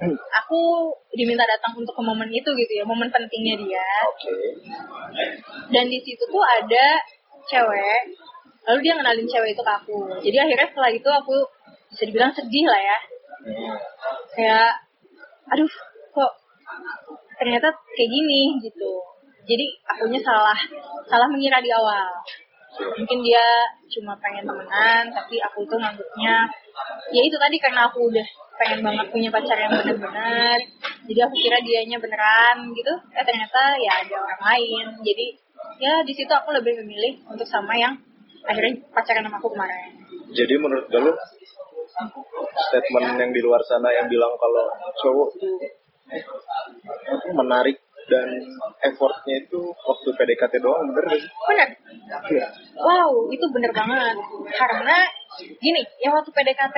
[0.00, 3.84] Hmm, aku diminta datang untuk ke momen itu gitu ya, momen pentingnya dia.
[4.08, 4.32] Oke.
[5.68, 6.96] Dan di situ tuh ada
[7.44, 8.16] cewek,
[8.64, 10.00] lalu dia ngenalin cewek itu ke aku.
[10.24, 11.36] Jadi akhirnya setelah itu aku
[11.92, 12.98] bisa dibilang sedih lah ya.
[14.32, 14.72] Kayak,
[15.52, 15.72] aduh
[16.16, 16.32] kok
[17.36, 19.04] ternyata kayak gini gitu.
[19.44, 20.56] Jadi akunya salah,
[21.12, 22.08] salah mengira di awal.
[22.70, 23.46] Mungkin dia
[23.90, 26.46] cuma pengen temenan, tapi aku tuh nganggupnya,
[27.10, 28.26] ya itu tadi karena aku udah
[28.60, 30.58] pengen banget punya pacar yang bener-bener.
[31.08, 32.94] Jadi aku kira dianya beneran gitu.
[33.16, 34.86] Eh ternyata ya ada orang lain.
[35.02, 35.26] Jadi
[35.82, 37.96] ya di situ aku lebih memilih untuk sama yang
[38.46, 39.90] akhirnya pacaran sama aku kemarin.
[40.30, 41.16] Jadi menurut galuh
[42.70, 44.64] statement yang di luar sana yang bilang kalau
[45.02, 47.76] cowok apa, menarik
[48.10, 48.28] dan
[48.82, 51.30] effortnya itu waktu PDKT doang bener gak sih?
[51.30, 51.68] Bener.
[52.26, 52.46] Iya.
[52.74, 54.18] Wow, itu bener banget.
[54.50, 54.96] Karena
[55.38, 56.76] gini, yang waktu PDKT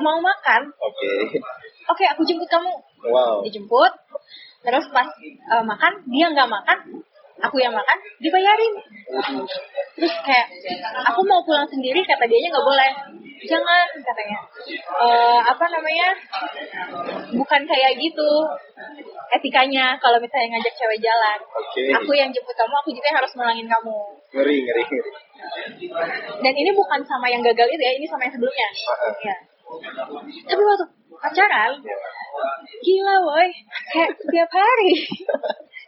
[0.00, 1.12] mau makan, Oke.
[1.92, 2.72] oke aku jemput kamu.
[3.12, 3.44] Wow.
[3.44, 3.92] Dijemput,
[4.64, 6.78] terus pas eh, makan, dia nggak makan,
[7.40, 8.74] aku yang makan, dibayarin.
[9.96, 10.46] Terus kayak,
[11.08, 12.92] aku mau pulang sendiri, kata dianya nggak boleh.
[13.42, 14.38] Jangan, katanya.
[15.02, 16.08] Eh, apa namanya,
[17.34, 18.30] bukan kayak gitu
[19.32, 21.38] etikanya kalau misalnya ngajak cewek jalan.
[21.42, 21.82] Oke.
[21.90, 23.98] Aku yang jemput kamu, aku juga yang harus melangin kamu.
[24.36, 24.84] Ngeri, ngeri.
[26.38, 28.68] Dan ini bukan sama yang gagal itu ya, ini sama yang sebelumnya.
[29.26, 29.36] Ya.
[30.46, 31.72] Tapi waktu pacaran,
[32.82, 33.48] gila woy,
[33.90, 34.92] kayak setiap hari.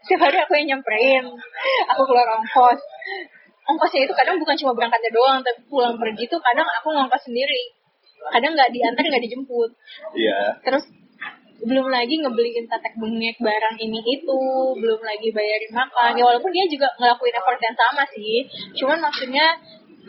[0.05, 1.25] Setiap hari aku yang nyamperin,
[1.89, 2.81] aku keluar ongkos.
[3.65, 7.73] Ongkosnya itu kadang bukan cuma berangkatnya doang, tapi pulang pergi tuh kadang aku ngongkos sendiri.
[8.29, 9.71] Kadang nggak diantar, nggak dijemput.
[10.13, 10.61] Iya.
[10.61, 10.85] Terus
[11.65, 14.41] belum lagi ngebeliin tetek bengek barang ini itu,
[14.77, 16.13] belum lagi bayarin makan.
[16.21, 18.45] Ya walaupun dia juga ngelakuin effort yang sama sih,
[18.77, 19.57] cuman maksudnya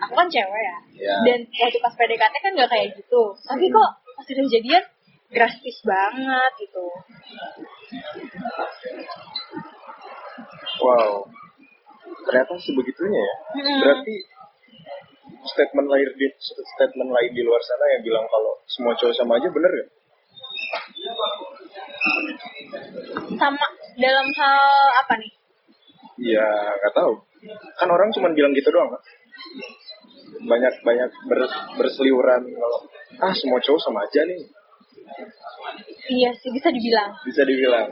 [0.04, 0.78] aku kan cewek ya.
[1.00, 1.16] Ya.
[1.24, 3.24] Dan waktu pas PDKT kan nggak kayak gitu.
[3.48, 4.84] Tapi kok pas udah jadian
[5.32, 6.86] drastis banget gitu.
[10.82, 11.12] Wow.
[12.26, 13.36] Ternyata sebegitunya ya.
[13.60, 13.80] Hmm.
[13.86, 14.16] Berarti
[15.46, 19.48] statement lain di statement lain di luar sana yang bilang kalau semua cowok sama aja
[19.54, 19.86] bener ya?
[23.38, 23.66] Sama
[24.02, 24.64] dalam hal
[25.06, 25.32] apa nih?
[26.34, 26.48] Ya
[26.82, 27.14] nggak tahu.
[27.78, 29.02] Kan orang cuma bilang gitu doang kan?
[30.46, 31.40] Banyak banyak ber,
[31.78, 32.80] berseliweran kalau
[33.22, 34.42] ah semua cowok sama aja nih.
[36.10, 37.12] Iya sih bisa dibilang.
[37.22, 37.88] Bisa dibilang.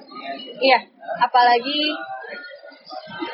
[0.57, 0.79] Iya,
[1.21, 1.79] apalagi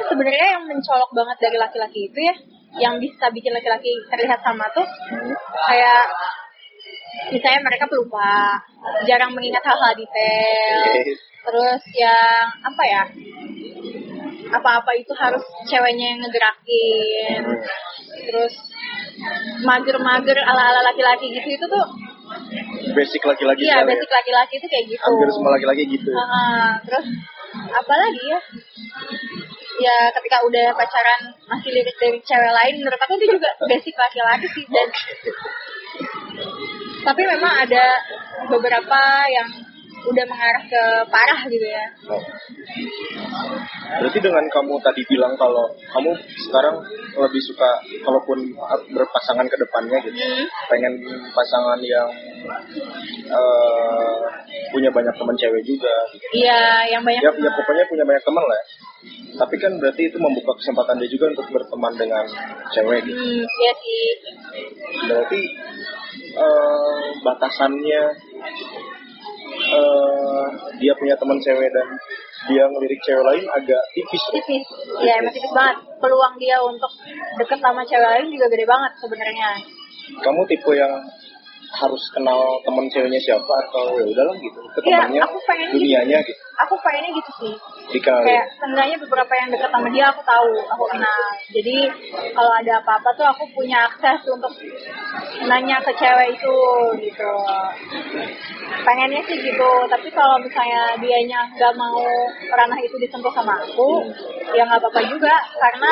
[0.09, 2.35] sebenarnya yang mencolok banget dari laki-laki itu ya,
[2.79, 4.85] yang bisa bikin laki-laki terlihat sama tuh
[5.67, 6.05] kayak
[7.33, 8.57] misalnya mereka pelupa,
[9.09, 10.83] jarang mengingat hal-hal detail,
[11.43, 13.03] terus yang apa ya,
[14.53, 17.43] apa-apa itu harus ceweknya yang ngegerakin,
[18.29, 18.53] terus
[19.65, 21.85] mager-mager ala-ala laki-laki gitu itu tuh,
[22.93, 23.85] Basic laki-laki iya ya.
[23.85, 25.01] basic laki-laki itu kayak gitu.
[25.01, 26.09] Hampir semua laki-laki gitu.
[26.13, 27.05] Ah, terus
[27.73, 28.39] apa lagi ya?
[29.79, 34.47] Ya ketika udah pacaran masih lirik dari cewek lain, menurut aku itu juga basic laki-laki
[34.51, 34.87] sih dan
[36.99, 37.85] tapi memang ada
[38.51, 38.99] beberapa
[39.31, 39.47] yang
[39.99, 41.85] udah mengarah ke parah gitu ya.
[42.07, 42.23] Oh.
[43.99, 46.15] Berarti dengan kamu tadi bilang kalau kamu
[46.47, 46.75] sekarang
[47.19, 47.67] lebih suka
[47.99, 48.39] kalaupun
[48.95, 50.45] berpasangan ke depannya gitu, Hmm.
[50.71, 50.93] pengen
[51.35, 52.07] pasangan yang
[53.27, 54.19] eh,
[54.71, 55.93] punya banyak teman cewek juga.
[56.15, 56.47] Gitu.
[56.47, 58.55] Iya, yang banyak Ya, ya pokoknya punya banyak teman lah.
[58.55, 58.65] ya.
[59.39, 62.25] Tapi kan berarti itu membuka kesempatan dia juga untuk berteman dengan
[62.75, 63.15] cewek gitu.
[63.15, 64.07] Hmm, iya sih.
[65.07, 65.41] Berarti
[66.35, 68.03] eh, batasannya
[69.59, 70.45] eh,
[70.83, 71.87] dia punya teman cewek dan
[72.47, 74.63] dia ngelirik cewek lain agak tipis tipis
[75.03, 76.87] ya emang tipis banget peluang dia untuk
[77.35, 79.49] deket sama cewek lain juga gede banget sebenarnya
[80.23, 80.93] kamu tipe yang
[81.69, 86.17] harus kenal teman ceweknya siapa atau ya udahlah gitu ke Iya, temannya aku pengen dunianya
[86.25, 86.41] gitu.
[86.65, 87.53] Aku pengennya gitu sih.
[87.93, 91.21] Dikenalin kayak seenggaknya beberapa yang deket sama dia aku tahu aku kenal.
[91.53, 91.77] Jadi
[92.33, 94.53] kalau ada apa-apa tuh aku punya akses untuk
[95.45, 96.57] nanya ke cewek itu
[97.05, 97.31] gitu.
[98.83, 102.01] Pengennya sih gitu tapi kalau misalnya dianya nggak mau
[102.49, 104.03] ranah itu disentuh sama aku
[104.57, 105.91] ya nggak apa-apa juga karena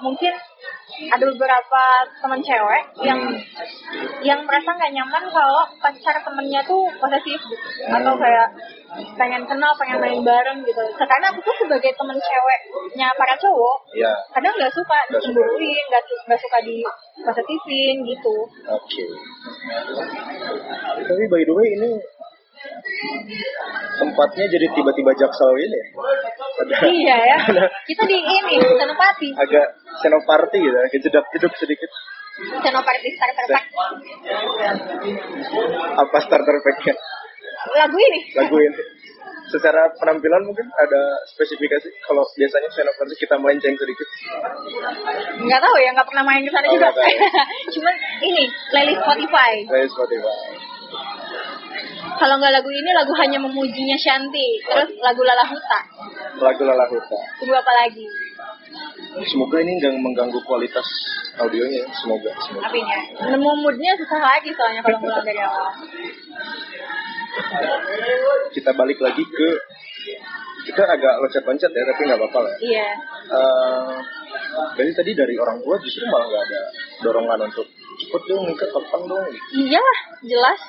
[0.00, 0.32] mungkin
[1.06, 1.82] ada beberapa
[2.18, 3.20] teman cewek yang
[4.26, 7.66] yang merasa nggak nyaman kalau pacar temennya tuh posesif gitu.
[7.86, 8.48] Atau kayak
[9.14, 10.82] pengen kenal pengen main bareng gitu.
[10.98, 16.40] Karena aku tuh sebagai temen ceweknya para cowok ya kadang nggak suka dicemburuin nggak nggak
[16.40, 16.76] suka di
[17.22, 18.36] positifin gitu.
[18.66, 19.04] Oke.
[21.06, 21.90] Tapi by the way ini
[23.98, 25.78] tempatnya jadi tiba-tiba jaksel ini.
[25.78, 25.84] Ya.
[26.58, 27.38] Ada iya ya
[27.88, 29.28] kita di ini senopati.
[29.34, 29.66] Agak
[30.02, 31.90] senoparty gitu agak jedap-jeduk sedikit.
[32.62, 33.64] Senopati starter pack
[35.98, 36.94] apa starter packnya
[37.74, 38.20] lagu ini.
[38.38, 38.82] Lagu ini.
[39.48, 41.88] Secara penampilan mungkin ada spesifikasi.
[42.04, 44.08] Kalau biasanya senoparty kita melenceng sedikit.
[45.40, 46.90] Nggak tahu ya nggak pernah main ke sana Oh, juga.
[46.92, 47.02] tahu.
[47.74, 49.52] cuman ini playlist Spotify.
[49.66, 50.36] Saya Spotify
[52.18, 54.58] kalau nggak lagu ini lagu hanya memujinya Shanti.
[54.66, 55.80] Terus lagu Lala Huta.
[56.42, 57.18] Lagu Lala Huta.
[57.38, 58.06] Tunggu apa lagi?
[59.26, 60.86] Semoga ini nggak mengganggu kualitas
[61.38, 61.88] audionya ya.
[61.94, 62.68] semoga semoga.
[62.70, 63.00] Ini ya.
[63.34, 65.70] Nemu moodnya susah lagi soalnya kalau mulai dari awal.
[68.50, 69.48] Kita balik lagi ke
[70.68, 72.54] kita agak loncat-loncat ya tapi nggak apa-apa lah.
[72.58, 72.66] Ya.
[72.66, 72.88] iya.
[73.32, 73.96] Eh,
[74.76, 76.60] berarti tadi dari orang tua justru malah nggak ada
[77.02, 77.66] dorongan untuk
[78.04, 79.24] cepet dong nikah kapan dong.
[79.54, 80.60] Iyalah jelas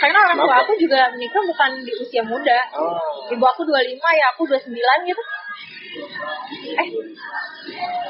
[0.00, 2.58] karena orang tua aku juga menikah bukan di usia muda.
[2.72, 5.22] Ah, ibu aku 25 ya aku 29 gitu.
[6.76, 6.88] Eh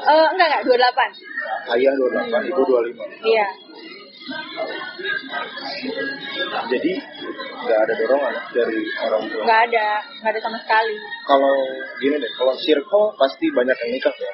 [0.07, 3.27] eh enggak enggak 28 ayah 28, ibu 25.
[3.27, 3.47] iya.
[6.67, 6.91] Jadi
[7.63, 9.41] nggak ada dorongan dari orang tua.
[9.47, 9.87] nggak ada
[10.19, 10.95] nggak ada sama sekali.
[11.23, 11.55] Kalau
[12.03, 14.33] gini deh, kalau circle pasti banyak yang nikah ya.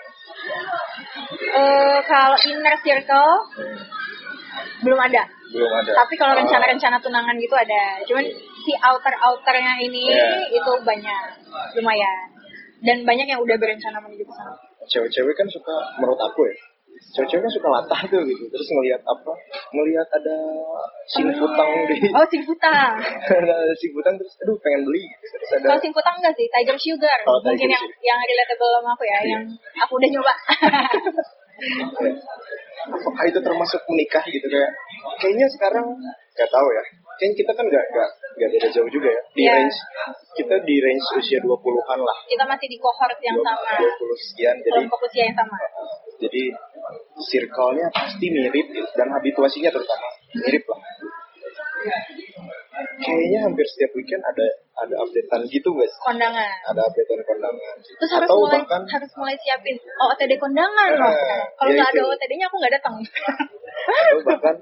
[1.53, 3.33] eh kalau inner circle
[4.83, 5.91] belum ada Belum ada.
[5.95, 8.25] tapi kalau Ah, rencana-rencana tunangan gitu ada cuman
[8.57, 10.49] si outer outernya ini Iya.
[10.51, 11.23] itu banyak
[11.75, 12.17] lumayan
[12.81, 14.51] dan banyak yang udah berencana menuju ke sana
[14.83, 16.55] cewek-cewek kan suka menurut aku ya.
[17.13, 18.43] Cewek-cewek kan suka latah tuh gitu.
[18.45, 19.31] Terus ngelihat apa?
[19.71, 20.37] Ngelihat ada
[21.05, 22.93] singputang di oh singkutang
[23.39, 25.03] ada singputang terus aduh pengen beli.
[25.21, 28.03] Terus ada kalau singkutang enggak sih tiger sugar Oh, Tiger mungkin yang Sugar.
[28.03, 29.43] yang relatable sama aku ya yang
[29.77, 30.33] aku udah nyoba
[32.89, 34.71] apakah itu termasuk menikah gitu kayak
[35.21, 35.85] kayaknya sekarang
[36.33, 36.83] nggak tahu ya.
[37.13, 39.21] Kayaknya kita kan nggak nggak nggak beda jauh juga ya.
[39.31, 39.51] Di Iya.
[39.53, 39.77] range
[40.33, 42.17] kita di range usia 20-an lah.
[42.25, 43.71] Kita masih di cohort yang sama.
[43.77, 45.57] 20 sekian jadi kelompok usia yang sama.
[46.17, 46.43] Jadi
[47.29, 50.07] circle-nya pasti mirip dan habituasinya terutama.
[50.33, 50.79] Mirip lah
[52.99, 56.49] kayaknya hampir setiap weekend ada ada updatean gitu guys kondangan.
[56.67, 57.75] Ada updatean kondangan.
[57.79, 61.13] Terus harus atau mulai bahkan harus mulai siapin OTD kondangan Eh, loh
[61.55, 62.11] kalau ya nggak ada itu.
[62.11, 62.93] OTD-nya aku nggak datang.
[62.97, 64.55] Atau bahkan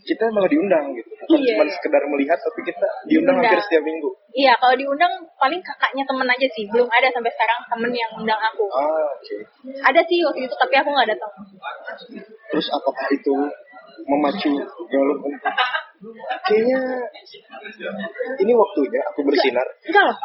[0.00, 1.08] kita malah diundang gitu.
[1.12, 1.72] Bukan Iya, cuma iya.
[1.76, 3.36] sekedar melihat tapi kita diundang Diundang.
[3.46, 4.08] hampir setiap minggu.
[4.32, 6.64] Iya kalau diundang paling kakaknya temen aja sih.
[6.66, 8.64] Belum ada sampai sekarang temen yang undang aku.
[8.72, 9.36] Ah oke.
[9.78, 11.32] Ada sih waktu itu tapi aku nggak datang.
[12.50, 13.34] Terus apakah itu
[14.02, 14.50] memacu
[14.88, 15.36] development?
[16.48, 16.80] Kayaknya
[18.40, 19.66] ini waktunya aku bersinar.
[19.84, 20.04] enggak.
[20.08, 20.16] Loh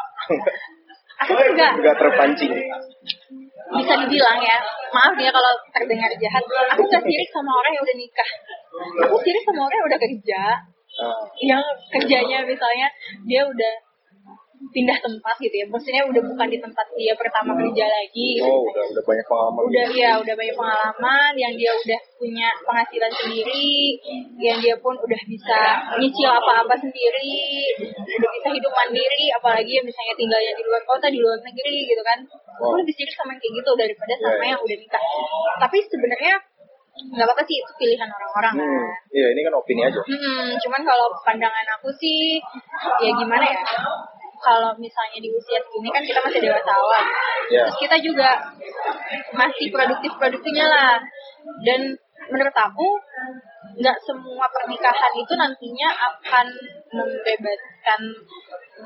[1.20, 1.70] aku tuh enggak.
[1.80, 2.52] Enggak terpancing.
[3.66, 4.56] bisa dibilang ya.
[4.94, 6.42] Maaf ya kalau terdengar jahat.
[6.76, 8.30] Aku nggak sirik sama orang yang udah nikah.
[9.08, 10.42] Aku sirik sama orang yang udah kerja.
[10.96, 11.62] Ah, yang
[11.92, 12.88] kerjanya misalnya
[13.28, 13.72] dia udah
[14.56, 18.48] pindah tempat gitu ya maksudnya udah bukan di tempat dia pertama kerja lagi gitu.
[18.48, 19.60] oh, udah udah banyak pengalaman.
[19.68, 23.70] udah ya udah banyak pengalaman yang dia udah punya penghasilan sendiri
[24.40, 25.60] yang dia pun udah bisa
[26.00, 27.36] nyicil apa-apa sendiri
[28.00, 32.02] udah bisa hidup mandiri apalagi yang misalnya tinggalnya di luar kota di luar negeri gitu
[32.02, 32.18] kan
[32.56, 34.50] aku lebih sirik sama yang kayak gitu daripada Iya, sama iya.
[34.56, 35.02] yang udah nikah
[35.60, 36.34] tapi sebenarnya
[36.96, 40.00] nggak apa-apa sih itu pilihan orang-orang Hmm, kan iya ini kan opini aja.
[40.00, 42.40] Hmm, cuman kalau pandangan aku sih
[43.04, 43.60] ya gimana ya?
[44.42, 47.02] Kalau misalnya di usia segini kan kita masih dewasa awal.
[47.48, 47.62] Ya.
[47.66, 48.30] Terus kita juga
[49.32, 50.96] masih produktif-produktifnya lah.
[51.62, 51.80] Dan
[52.26, 52.88] menurut aku
[53.76, 56.46] nggak semua pernikahan itu nantinya akan
[56.90, 58.00] membebaskan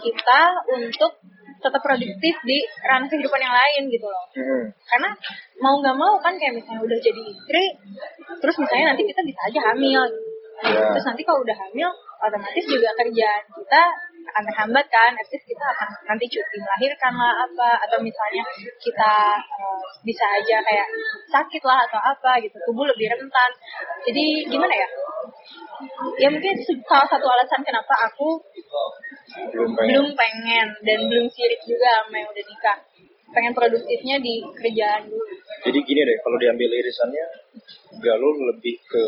[0.00, 0.40] kita
[0.76, 1.12] untuk
[1.60, 2.58] tetap produktif di
[2.88, 4.64] ranah kehidupan yang lain gitu loh Hmm.
[4.88, 5.10] karena
[5.60, 7.64] mau nggak mau kan kayak misalnya udah jadi istri
[8.40, 10.02] terus misalnya nanti kita bisa aja hamil
[10.60, 10.76] Ya.
[10.92, 11.88] terus nanti kalau udah hamil
[12.20, 13.82] otomatis juga kerjaan kita
[14.20, 18.44] akan terhambat kan at least kita akan nanti cuti melahirkan lah apa atau misalnya
[18.78, 20.86] kita uh, bisa aja kayak
[21.32, 23.50] sakit lah atau apa gitu tubuh lebih rentan.
[24.06, 24.88] Jadi gimana ya?
[26.20, 26.54] Ya mungkin
[26.84, 28.40] salah satu alasan kenapa aku
[29.50, 29.88] belum pengen.
[29.88, 32.78] belum pengen dan belum sirik juga sama yang udah nikah.
[33.30, 35.22] Pengen produktifnya di kerjaan dulu.
[35.60, 37.26] Jadi gini deh, kalau diambil irisannya,
[38.00, 39.02] Galuh lebih ke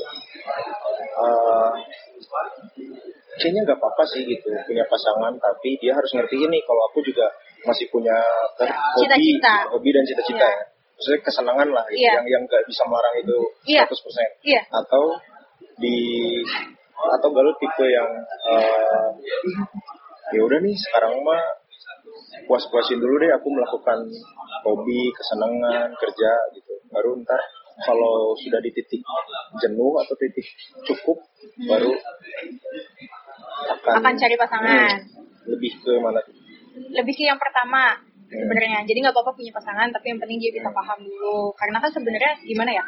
[1.17, 1.75] uh,
[3.39, 7.27] kayaknya nggak apa-apa sih gitu punya pasangan, tapi dia harus ngerti ini kalau aku juga
[7.65, 8.17] masih punya
[8.59, 9.55] ter- hobi, Cita-cita.
[9.73, 10.53] hobi dan cita-cita Iya.
[10.53, 10.65] ya.
[10.93, 12.13] Maksudnya kesenangan lah, gitu, Iya.
[12.21, 13.83] yang yang nggak bisa melarang itu Iya.
[13.87, 14.31] 100%.
[14.45, 15.03] iya Atau
[15.81, 15.97] di
[16.93, 18.11] atau Galuh tipe yang
[18.47, 19.09] uh,
[20.31, 21.43] ya udah nih sekarang mah
[22.47, 23.99] puas-puasin dulu deh aku melakukan
[24.63, 26.73] hobi, kesenangan, kerja gitu.
[26.89, 27.41] Baru ntar
[27.83, 29.03] kalau sudah di titik
[29.59, 30.47] jenuh atau titik
[30.85, 31.19] cukup
[31.67, 31.91] baru
[33.53, 34.97] akan, akan cari pasangan.
[34.99, 36.21] Hmm, lebih ke mana?
[36.73, 37.99] Lebih ke yang pertama
[38.33, 38.81] sebenarnya.
[38.89, 41.53] Jadi nggak apa-apa punya pasangan tapi yang penting dia bisa paham dulu.
[41.57, 42.85] Karena kan sebenarnya gimana ya?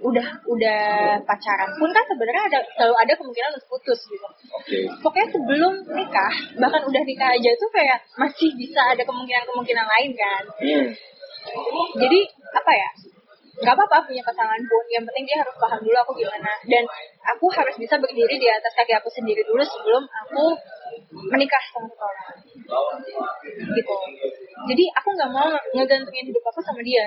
[0.00, 0.80] Udah udah
[1.28, 4.28] pacaran pun kan sebenarnya ada selalu ada kemungkinan untuk putus gitu.
[4.56, 4.78] Oke.
[5.00, 10.42] pokoknya sebelum nikah bahkan udah nikah aja tuh kayak masih bisa ada kemungkinan-kemungkinan lain kan.
[10.60, 10.88] Hmm.
[11.96, 12.20] jadi
[12.52, 12.90] apa ya
[13.60, 14.84] nggak apa-apa punya pasangan pun.
[14.88, 16.52] Yang penting dia harus paham dulu aku gimana.
[16.66, 16.84] Dan
[17.36, 20.44] aku harus bisa berdiri di atas kaki aku sendiri dulu sebelum aku
[21.30, 22.34] menikah sama seseorang
[23.50, 23.96] gitu.
[24.60, 27.06] Jadi aku nggak mau ngegantungin hidup aku sama dia.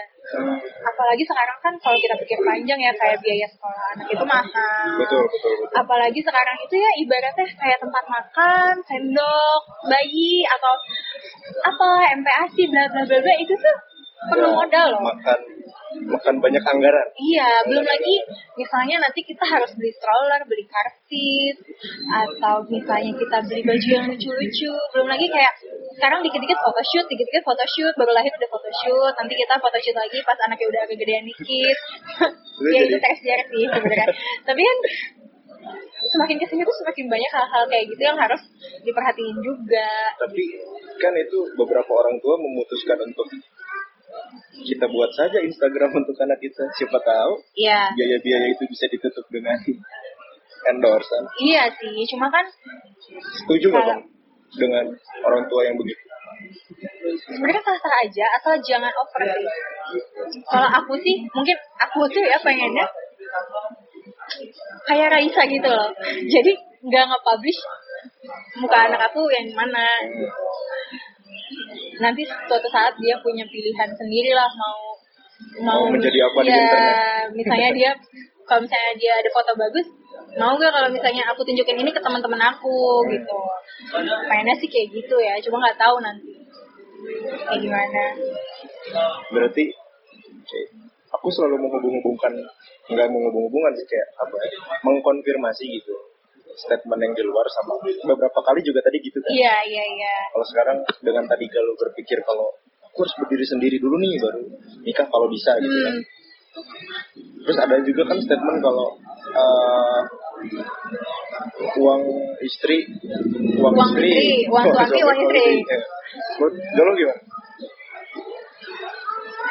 [0.83, 4.87] Apalagi sekarang kan kalau kita pikir panjang ya kayak biaya sekolah anak itu mahal.
[4.99, 5.79] Betul, betul, betul.
[5.79, 10.73] apalagi sekarang itu ya ibaratnya kayak tempat makan, sendok, bayi atau
[11.63, 11.89] apa
[12.23, 13.77] MPASI bla bla bla bla itu tuh
[14.31, 15.01] perlu Ya, modal loh.
[15.03, 15.39] Makan
[15.93, 17.07] makan banyak anggaran.
[17.13, 18.15] Iya, belum lagi
[18.57, 20.65] misalnya nanti kita harus beli stroller, beli
[21.05, 21.57] seat,
[22.09, 24.73] atau misalnya kita beli baju yang lucu-lucu.
[24.97, 25.53] Belum lagi kayak
[26.01, 30.67] sekarang dikit-dikit photoshoot, dikit-dikit photoshoot, baru lahir udah photoshoot, nanti kita photoshoot lagi pas anaknya
[30.73, 31.77] udah agak gedean dikit.
[32.63, 34.07] Ya itu jadi- TSDR sih sebenarnya.
[34.45, 34.77] Tapi kan
[36.03, 38.41] semakin ke sini tuh semakin banyak hal-hal kayak gitu yang harus
[38.83, 39.89] diperhatiin juga.
[40.19, 40.43] Tapi
[40.99, 43.27] kan itu beberapa orang tua memutuskan untuk
[44.53, 46.63] kita buat saja Instagram untuk anak kita.
[46.75, 47.91] Siapa tahu Iya.
[47.93, 49.57] biaya-biaya itu bisa ditutup dengan
[50.71, 51.23] endorsan.
[51.39, 52.45] Iya sih, cuma kan
[53.43, 54.01] Setuju nggak bang
[54.53, 54.85] dengan
[55.25, 56.01] orang tua yang begitu?
[57.13, 59.45] sebenarnya sah-sah aja asal jangan over sih.
[60.49, 62.87] Kalau aku sih, mungkin aku tuh ya pengennya
[64.89, 65.89] kayak Raisa gitu loh.
[66.33, 66.51] Jadi
[66.83, 67.59] nggak nge-publish
[68.59, 69.85] muka anak aku yang mana.
[72.01, 74.79] Nanti suatu saat dia punya pilihan sendiri lah mau
[75.59, 77.25] Mau menjadi apa di ya, internet.
[77.35, 77.91] misalnya dia
[78.47, 79.87] kalau misalnya dia ada foto bagus
[80.39, 83.39] mau gak kalau misalnya aku tunjukin ini ke teman-teman aku gitu.
[84.29, 86.31] Pengennya sih kayak gitu ya cuma nggak tahu nanti.
[87.43, 88.03] Kayak gimana?
[89.35, 89.63] Berarti
[91.11, 92.33] aku selalu menghubung-hubungkan
[92.87, 95.95] nggak menghubung-hubungan sih kayak apa ya, mengkonfirmasi gitu
[96.57, 99.31] statement yang di luar sama beberapa kali juga tadi gitu kan.
[99.31, 100.15] Iya iya iya.
[100.33, 102.47] Kalau sekarang dengan tadi kalau berpikir kalau
[102.87, 104.41] aku harus berdiri sendiri dulu nih baru
[104.85, 105.95] nikah kalau bisa gitu kan.
[105.97, 106.03] Hmm,
[107.49, 108.87] terus ada juga kan statement kalau
[109.33, 110.01] eh,
[111.81, 112.03] uang
[112.43, 112.77] istri
[113.57, 115.45] uang, Uang istri, uang suami, uang istri.
[116.37, 117.21] Menurut Galuh gimana?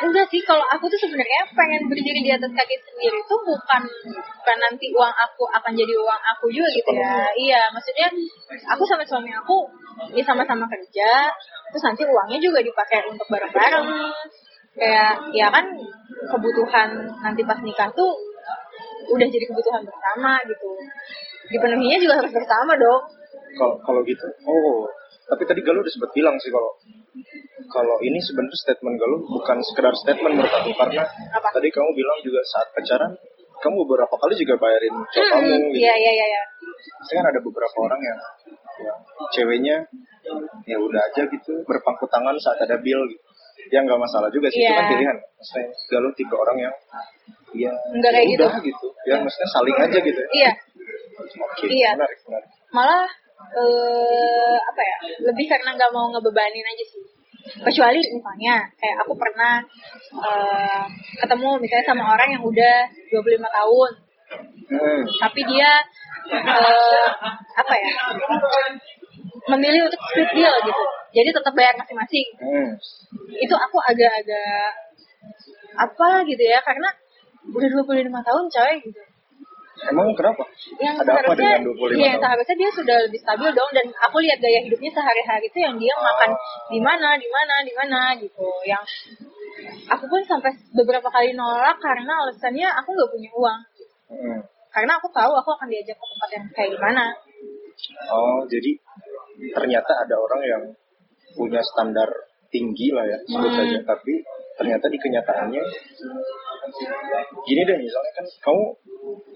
[0.02, 4.58] Enggak sih kalau aku tuh sebenarnya pengen berdiri di atas kaki sendiri itu bukan bukan
[4.58, 7.26] nanti uang aku akan jadi uang aku juga gitu ya.
[7.34, 7.62] Iya.
[7.70, 8.08] Maksudnya
[8.74, 9.56] aku sama suami aku
[10.16, 11.30] ya sama-sama kerja
[11.72, 13.86] terus nanti uangnya juga dipakai untuk bareng-bareng.
[14.72, 15.64] Kayak ya kan
[16.32, 16.88] kebutuhan
[17.20, 18.12] nanti pas nikah tuh
[19.12, 20.70] udah jadi kebutuhan bersama gitu.
[21.52, 23.02] Dipenuhinya juga harus bersama dong.
[23.52, 24.88] Kalau kalau gitu, oh
[25.28, 26.72] tapi tadi Galuh udah sempat bilang sih kalau
[27.68, 31.48] kalau ini sebenarnya statement Galuh bukan sekedar statement menurut aku karena Apa?
[31.51, 33.12] tadi kamu bilang juga saat pacaran
[33.59, 35.79] kamu beberapa kali juga bayarin cowok kamu Hmm, gitu.
[35.79, 36.42] iya iya iya iya
[36.98, 38.18] Pasti kan ada beberapa orang yang,
[38.81, 38.98] yang
[39.31, 39.77] ceweknya
[40.64, 43.22] ya udah aja gitu berpangku tangan saat ada bill gitu.
[43.70, 44.75] Ya nggak masalah juga sih, itu Iya.
[44.75, 45.16] kan pilihan.
[45.18, 46.75] Maksudnya Galuh tipe orang yang
[47.55, 48.87] ya Nggak kayak ya udah gitu.
[49.05, 50.20] Ya maksudnya saling aja gitu.
[50.20, 50.29] ya.
[50.33, 50.51] iya
[51.22, 51.90] Oke, Iya.
[51.94, 52.48] menarik, menarik.
[52.72, 53.07] malah
[53.50, 54.96] eh apa ya?
[55.31, 57.04] Lebih karena nggak mau ngebebanin aja sih.
[57.42, 59.58] Kecuali misalnya kayak aku pernah
[60.16, 60.85] eh,
[61.19, 62.77] ketemu misalnya sama orang yang udah
[63.10, 63.92] 25 tahun.
[64.73, 65.04] Hmm.
[65.21, 65.85] tapi dia
[66.33, 67.08] eh,
[67.52, 67.92] apa ya?
[69.52, 70.85] Memilih untuk split deal gitu.
[71.12, 72.29] Jadi tetap bayar masing-masing.
[72.40, 72.71] Hmm.
[73.37, 74.73] itu aku agak-agak
[75.77, 76.64] apa gitu ya?
[76.64, 76.88] Karena
[77.52, 79.02] udah 25 tahun coy gitu
[79.83, 80.42] Emang kenapa?
[80.78, 82.22] yang Ada apa dengan 25 iya, tahun?
[82.22, 85.94] seharusnya dia sudah lebih stabil dong dan aku lihat gaya hidupnya sehari-hari itu yang dia
[85.98, 86.30] makan
[86.70, 88.83] di mana di mana di mana gitu yang
[89.90, 93.60] aku pun sampai beberapa kali nolak karena alasannya aku nggak punya uang
[94.12, 94.38] Hmm.
[94.68, 97.04] karena aku tahu aku akan diajak ke tempat yang kayak gimana
[98.12, 98.70] Oh, jadi
[99.50, 100.62] ternyata ada orang yang
[101.33, 102.06] punya standar
[102.46, 103.58] tinggi lah ya, sebut Hmm.
[103.58, 103.78] saja.
[103.83, 104.12] Tapi
[104.54, 105.62] ternyata di kenyataannya,
[107.42, 108.63] gini deh, misalnya kan kamu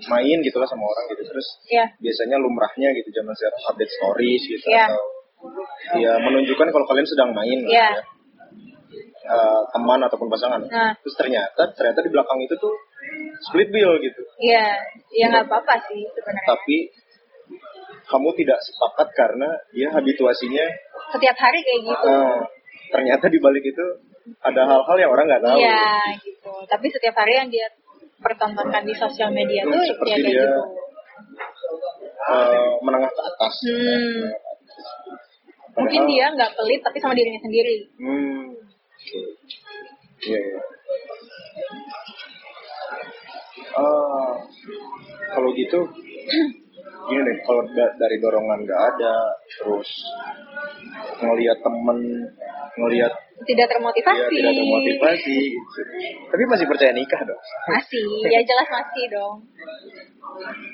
[0.07, 4.43] main gitu lah sama orang gitu, terus ya biasanya lumrahnya gitu zaman sekarang update stories
[4.47, 4.87] gitu Iya.
[4.87, 5.03] atau
[5.99, 7.91] ya menunjukkan kalau kalian sedang main gitu Iya.
[7.93, 8.03] ya.
[9.27, 10.62] Eh, teman ataupun pasangan.
[10.70, 10.95] Nah.
[11.03, 12.70] Terus ternyata ternyata di belakang itu tuh
[13.51, 14.22] split bill gitu.
[14.39, 14.79] Iya,
[15.11, 16.47] ya nggak apa-apa sih sebenarnya.
[16.47, 16.77] Tapi
[18.07, 20.66] kamu tidak sepakat karena dia habituasinya
[21.11, 22.07] Setiap hari kayak gitu.
[22.07, 22.39] Ah,
[22.95, 23.87] ternyata di balik itu
[24.43, 25.59] ada hal-hal yang orang nggak tahu.
[25.59, 25.87] Iya,
[26.20, 26.53] gitu.
[26.66, 27.66] Tapi setiap hari yang dia
[28.16, 30.61] pertontonkan di sosial media Hmm, tuh seperti ya kayak dia gitu.
[32.27, 33.55] Eh, menengah ke atas.
[33.62, 34.22] Hmm,
[35.77, 37.77] mungkin Padahal- dia nggak pelit tapi sama dirinya sendiri.
[37.97, 38.45] Hmm.
[40.18, 40.61] Iya, iya.
[43.72, 44.33] Ah,
[45.31, 45.79] kalau gitu,
[47.07, 49.14] gini deh, kalau da- dari dorongan nggak ada,
[49.55, 49.91] terus
[51.21, 51.99] ngelihat temen,
[52.77, 54.33] ngelihat Tidak termotivasi.
[54.33, 55.81] tidak termotivasi, gitu.
[56.33, 57.41] tapi masih percaya nikah dong.
[57.69, 59.35] Masih, ya jelas masih dong.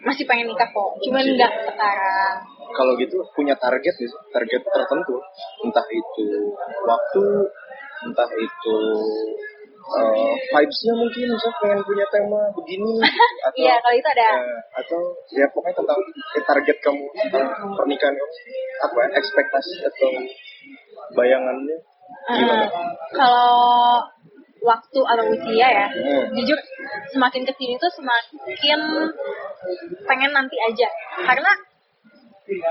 [0.06, 2.34] Masih pengen nikah kok, cuman nggak sekarang.
[2.72, 5.14] Kalau gitu punya target nih, target tertentu,
[5.66, 6.26] entah itu
[6.86, 7.26] waktu,
[8.06, 8.76] entah itu
[9.82, 12.92] eh, vibes-nya mungkin, misalnya pengen punya tema begini,
[13.46, 14.28] atau Iya, kalau itu ada.
[14.38, 15.00] eh, atau
[15.32, 16.00] ya pokoknya tentang
[16.38, 18.34] eh, target kamu tentang pernikahan kamu,
[18.80, 20.10] apa ya, ekspektasi atau
[21.12, 21.76] bayangannya
[22.22, 22.64] gimana?
[22.64, 22.68] Eh,
[23.12, 23.98] kalau
[24.62, 26.24] waktu atau usia ya, Hmm.
[26.32, 26.58] jujur
[27.10, 28.80] semakin ke sini tuh semakin
[30.06, 30.86] pengen nanti aja.
[31.18, 31.50] Karena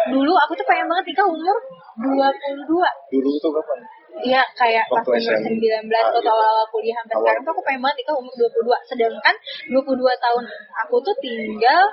[0.08, 1.58] dulu aku tuh pengen banget nikah umur
[2.00, 2.88] 22.
[3.12, 3.80] Dulu tuh kapan?
[4.22, 5.56] Iya kayak pas umur SMA.
[5.56, 7.24] 19 atau Ah, awal-awal kuliah sampai Awal.
[7.24, 8.90] sekarang tuh aku pengen banget nikah umur 22.
[8.92, 9.36] Sedangkan
[9.72, 10.44] 22 tahun
[10.86, 11.84] aku tuh tinggal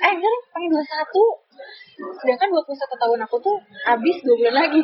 [0.00, 0.84] eh enggak deh, pengen 21.
[2.24, 3.56] Sedangkan 21 tahun aku tuh
[3.88, 4.82] habis 2 bulan lagi.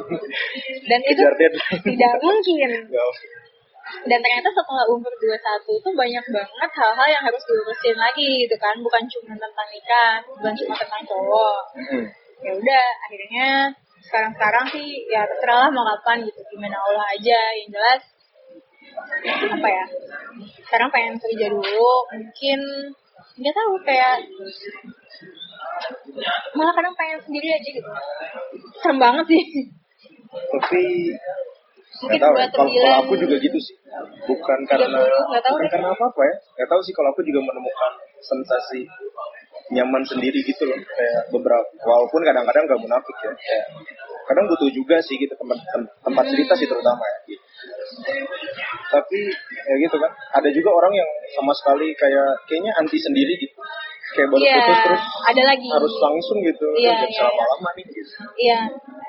[0.88, 1.22] Dan itu
[1.84, 2.68] tidak mungkin.
[2.90, 3.10] Nggak.
[4.02, 8.74] Dan ternyata setelah umur 21 tuh banyak banget hal-hal yang harus diurusin lagi gitu kan.
[8.82, 11.58] Bukan cuma tentang nikah, bukan cuma tentang cowok.
[11.78, 12.04] Hmm.
[12.42, 13.48] Ya udah, akhirnya
[14.06, 16.40] sekarang-sekarang sih ya terserah lah mau kapan gitu.
[16.54, 17.40] Gimana Allah aja.
[17.60, 18.02] Yang jelas
[19.52, 19.84] apa ya?
[20.66, 22.60] Sekarang pengen kerja dulu, mungkin
[23.36, 24.16] nggak tahu kayak
[26.56, 27.90] malah kadang pengen sendiri aja gitu.
[28.80, 29.44] Serem banget sih.
[30.36, 30.84] Tapi
[31.96, 32.44] Mungkin tahu ya.
[32.44, 33.76] buat Kalau kalau aku juga gitu sih.
[34.28, 35.70] Bukan karena 30, nggak tahu bukan deh.
[35.72, 36.34] karena apa apa ya.
[36.60, 38.80] Nggak tahu sih kalau aku juga menemukan sensasi
[39.72, 40.78] nyaman sendiri gitu loh.
[40.78, 43.32] Kayak beberapa walaupun kadang-kadang nggak munafik ya.
[43.34, 43.66] Kayak,
[44.26, 47.18] kadang butuh juga sih gitu tempat tem- tempat cerita sih terutama ya.
[47.30, 47.44] Gitu.
[48.90, 49.20] Tapi
[49.66, 50.12] ya gitu kan.
[50.42, 53.58] Ada juga orang yang sama sekali kayak kayaknya anti sendiri gitu.
[54.16, 55.68] Kayak baru Iya, putus terus ada lagi.
[55.68, 56.66] harus langsung gitu.
[56.72, 57.44] Terus iya, selama iya.
[57.52, 58.00] lama nih gitu.
[58.40, 58.60] Iya.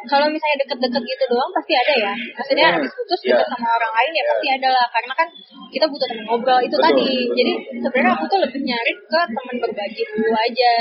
[0.08, 2.14] Kalau misalnya deket-deket gitu doang pasti ada ya.
[2.38, 3.32] Maksudnya Hmm, habis putus iya.
[3.36, 4.30] deket sama orang lain ya Iya.
[4.30, 4.86] pasti ada lah.
[4.88, 5.28] Karena kan
[5.68, 7.08] kita butuh teman ngobrol itu Betul, tadi.
[7.08, 7.36] betul.
[7.38, 7.52] Jadi
[7.82, 10.74] sebenarnya aku tuh lebih nyari ke teman berbagi dulu aja.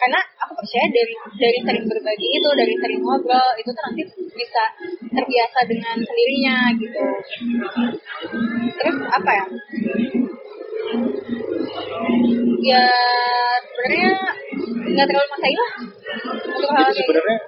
[0.00, 4.02] Karena aku percaya dari dari sering berbagi itu, dari sering ngobrol itu tuh nanti
[4.34, 4.64] bisa
[5.12, 7.04] terbiasa dengan sendirinya gitu.
[8.74, 9.44] Terus apa ya?
[12.64, 12.84] Ya
[13.64, 14.10] sebenarnya
[14.94, 15.72] nggak terlalu masalah lah
[16.54, 17.38] untuk hal kayak sebenarnya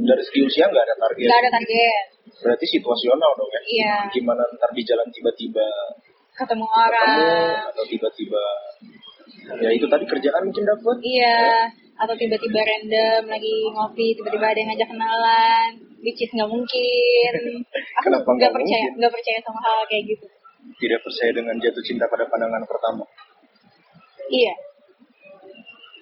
[0.00, 1.26] dari segi usia nggak ada target.
[1.28, 2.04] nggak ada target.
[2.40, 3.60] Berarti situasional dong ya.
[3.64, 3.96] Iya.
[4.12, 5.68] Gimana ntar di jalan tiba-tiba
[6.40, 8.44] ketemu ketemu orang atau tiba-tiba
[9.60, 10.96] ya itu tadi kerjaan mungkin dapat.
[11.04, 11.68] iya
[12.00, 15.68] atau tiba-tiba random lagi ngopi tiba-tiba ada yang ngajak kenalan
[16.00, 17.32] which is nggak mungkin
[18.00, 20.26] aku Kenapa nggak percaya nggak percaya sama hal kayak gitu
[20.80, 23.04] Tidak percaya dengan jatuh cinta pada pandangan pertama.
[24.32, 24.54] iya.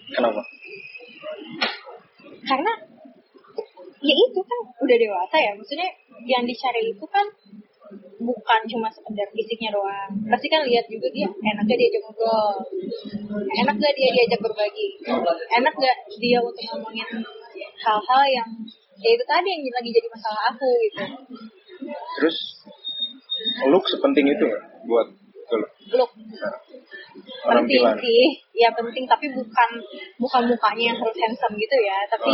[0.09, 0.41] Kenapa?
[2.49, 2.73] karena
[3.99, 5.53] ya itu kan udah dewasa ya.
[5.53, 5.89] Maksudnya
[6.25, 7.27] yang dicari itu kan
[8.19, 10.11] bukan cuma sekedar fisiknya doang.
[10.33, 12.57] Pasti kan lihat juga dia enak gak diajak ngobrol.
[13.65, 14.87] Enak gak dia diajak berbagi?
[15.61, 17.09] Enak gak dia untuk ngomongin
[17.79, 18.49] hal-hal yang
[18.99, 21.03] ya itu tadi yang lagi jadi masalah aku gitu.
[22.19, 22.39] Terus
[23.71, 25.09] look sepenting itu nggak buat
[25.49, 26.11] kalau look.
[26.13, 26.55] Nah,
[27.65, 28.25] penting sih.
[28.53, 29.71] Ya penting tapi bukan
[30.21, 31.99] bukan mukanya yang harus handsome gitu ya.
[32.13, 32.33] Tapi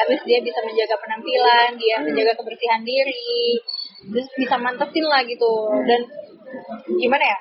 [0.00, 3.60] at least dia bisa menjaga penampilan dia menjaga kebersihan diri
[4.04, 5.52] terus bisa mantepin lah gitu.
[5.84, 6.00] Dan
[6.96, 7.38] gimana ya?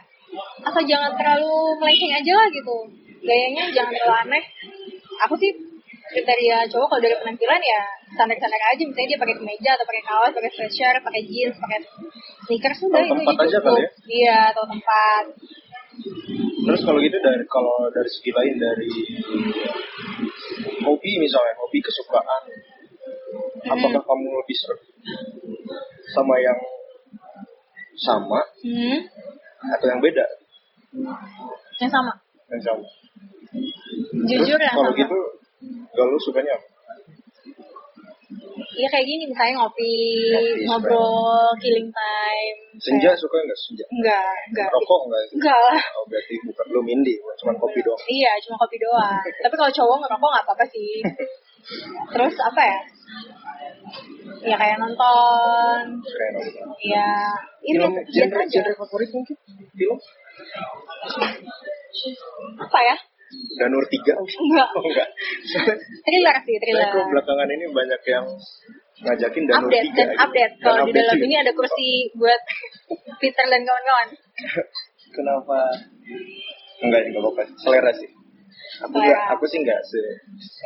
[0.66, 2.78] Asal jangan terlalu melenceng aja lah gitu.
[3.24, 4.44] Gayanya jangan terlalu aneh.
[5.30, 5.73] Aku sih
[6.14, 7.82] kriteria cowok kalau dari penampilan ya
[8.14, 8.84] standar-standar aja.
[8.86, 11.80] Misalnya dia pakai kemeja atau pakai kaos pakai sweatshirt pakai jeans pakai
[12.46, 13.90] sneakers sudah itu tempat itu aja kali ya?
[14.08, 15.24] iya atau tempat.
[16.64, 18.90] Terus kalau gitu dari kalau dari segi lain dari
[20.84, 22.44] hobi misalnya, hobi kesukaan,
[23.68, 24.78] apakah kamu lebih ser
[26.14, 26.60] sama yang
[28.00, 29.00] sama hmm,
[29.78, 30.26] atau yang beda?
[31.82, 32.14] yang sama?
[32.50, 32.88] Yang sama.
[34.26, 35.02] jujur Terus yang kalau sama.
[35.02, 35.20] gitu,
[35.92, 36.68] kalau lu sukanya apa?
[38.74, 39.94] Iya kayak gini misalnya ngopi,
[40.34, 42.58] Ngopi, ngobrol, killing time.
[42.76, 43.86] Senja Kayak- suka nggak senja?
[43.88, 44.68] Enggak, enggak.
[44.74, 45.22] Rokok nggak?
[45.38, 45.78] Enggak lah.
[45.94, 48.02] Oh berarti bukan lu mindi, cuma kopi doang.
[48.04, 49.22] Iya, cuma kopi doang.
[49.22, 50.92] Tapi kalau cowok ngerokok nggak apa-apa sih.
[52.10, 52.78] Terus apa ya?
[54.44, 55.82] Ya kayak nonton.
[56.02, 56.66] Kayak nonton.
[56.82, 57.10] Iya.
[57.64, 59.36] Ini Film genre genre favorit mungkin
[59.72, 59.98] film
[62.60, 62.96] Apa ya?
[63.56, 64.68] Danur 3 Enggak.
[64.72, 65.10] Oh enggak.
[66.06, 66.88] Thriller sih, Saya thriller.
[66.90, 68.26] kok belakangan ini banyak yang
[69.04, 70.20] ngajakin Danur Update 3 dan gitu.
[70.20, 70.54] update.
[70.54, 71.26] Dan Kalau di dalam juga.
[71.26, 72.42] ini ada kursi buat
[73.22, 74.08] Peter dan kawan-kawan.
[75.10, 75.60] Kenapa?
[76.80, 77.44] Enggak, enggak apa-apa.
[77.58, 78.10] Selera sih.
[78.80, 79.06] Aku Selera.
[79.06, 80.00] enggak, aku sih enggak se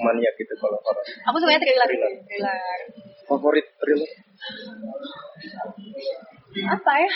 [0.01, 1.03] maniak gitu kalau horor.
[1.03, 1.85] Aku sukanya thriller.
[1.85, 2.11] Thriller.
[2.23, 2.79] Thriller.
[3.27, 4.11] Favorit thriller
[6.63, 7.11] Apa ya?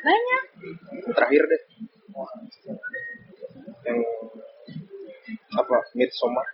[0.00, 0.42] Banyak.
[1.12, 1.62] terakhir deh.
[3.84, 3.98] Yang
[5.54, 5.76] apa?
[5.94, 6.46] Midsommar.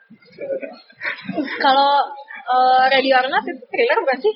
[1.61, 1.93] Kalau
[2.51, 4.35] uh, Ready or Not itu thriller bukan sih?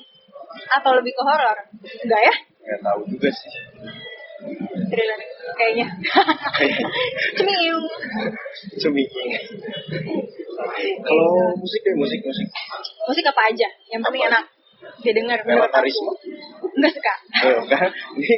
[0.79, 1.57] Atau lebih ke horor?
[2.05, 2.33] Enggak ya?
[2.65, 3.51] Enggak tahu juga sih.
[4.91, 5.19] Thriller
[5.55, 5.87] kayaknya.
[7.37, 7.85] Cemiung.
[8.79, 9.29] Cemiging.
[11.05, 12.47] Kalau musik deh, musik musik.
[13.07, 13.67] Musik apa aja?
[13.91, 14.31] Yang penting Apa?
[14.31, 14.45] enak.
[15.01, 15.39] Dia dengar.
[15.43, 15.75] Mela menurut aku.
[15.81, 16.13] Karisma.
[16.75, 17.13] Enggak suka.
[17.47, 17.89] Oh, kan?
[18.19, 18.35] Ini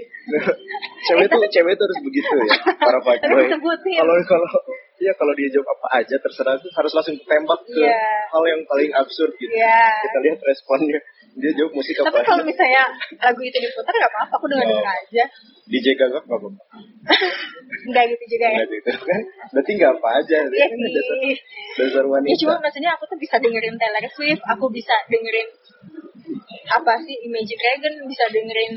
[1.08, 2.46] cewek tuh cewek tuh harus begitu ya.
[2.78, 3.46] Para fuckboy.
[3.50, 4.48] Kalau kalau
[5.00, 7.98] ya kalau dia jawab apa aja terserah tuh harus langsung tembak ke Iya.
[8.28, 9.52] hal yang paling absurd gitu.
[9.52, 9.82] Iya.
[10.02, 11.00] Kita lihat responnya.
[11.38, 12.50] Dia jawab musik apa Tapi kalau aja.
[12.50, 12.84] misalnya
[13.20, 14.34] lagu itu diputar nggak apa-apa.
[14.34, 14.82] Aku dengar Oh.
[14.84, 15.24] aja.
[15.68, 16.64] DJ gagap nggak apa-apa.
[17.86, 18.60] Enggak gitu juga ya.
[18.64, 19.22] Gitu kan?
[19.54, 20.38] Berarti nggak apa aja.
[20.44, 21.18] Iya Kan dasar,
[21.78, 22.30] dasar wanita.
[22.30, 25.48] Ya cuma maksudnya aku tuh bisa dengerin Taylor Swift, aku bisa dengerin
[26.68, 28.74] apa sih Imagine Dragon, bisa dengerin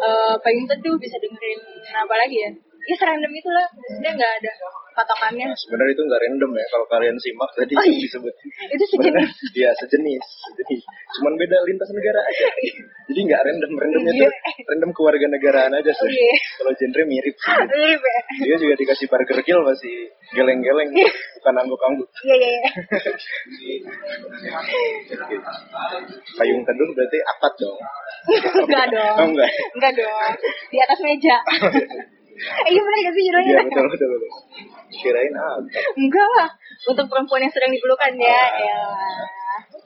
[0.00, 1.60] eh Payung Teduh, bisa dengerin
[1.92, 2.50] apa lagi ya?
[2.90, 4.50] Ya serandom itulah, maksudnya nggak ada
[4.90, 5.46] patokannya.
[5.46, 8.02] Nah, sebenarnya itu nggak random ya kalau kalian simak tadi Oh, iya.
[8.02, 8.34] disebut.
[8.66, 9.30] Itu sejenis.
[9.54, 10.24] Iya sejenis.
[10.58, 10.74] Jadi
[11.14, 12.46] cuman beda lintas negara aja.
[13.06, 14.26] Jadi nggak random randomnya Iya.
[14.26, 14.32] tuh
[14.66, 16.02] random kewarganegaraan aja sih.
[16.02, 16.34] Oh, iya.
[16.58, 17.52] Kalau genre mirip sih.
[17.70, 18.18] Mirip ya?
[18.42, 19.94] Dia juga dikasih burger kill masih
[20.34, 20.90] geleng-geleng,
[21.38, 22.08] bukan angguk-angguk.
[22.26, 22.70] Iya iya iya.
[26.34, 27.78] Payung teduh berarti akad dong.
[28.66, 29.14] Enggak dong.
[29.14, 29.50] Oh, enggak.
[29.78, 30.30] Enggak dong.
[30.70, 31.36] Di atas meja.
[32.40, 33.50] Eh, Iya benar gak sih judulnya?
[33.50, 34.30] Iya betul betul betul.
[34.90, 35.64] Kirain akad.
[35.94, 36.48] Enggak lah.
[36.86, 38.40] Untuk perempuan yang sedang diperlukan ya.
[38.56, 38.78] ya.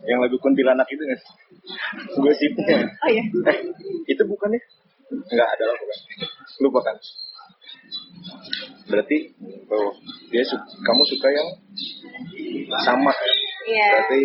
[0.05, 1.21] Yang lagu kuntilanak itu nggak?
[2.15, 2.77] Gosipnya.
[3.01, 3.23] Oh iya.
[3.25, 3.59] Eh,
[4.07, 4.61] itu bukan ya?
[5.11, 5.99] Enggak ada lah bukan.
[6.61, 6.97] Lupa kan?
[8.85, 9.17] Berarti
[9.69, 9.91] oh,
[10.29, 11.49] dia su- kamu suka yang
[12.81, 13.35] sama ya?
[13.65, 13.89] Iya.
[13.91, 14.21] Berarti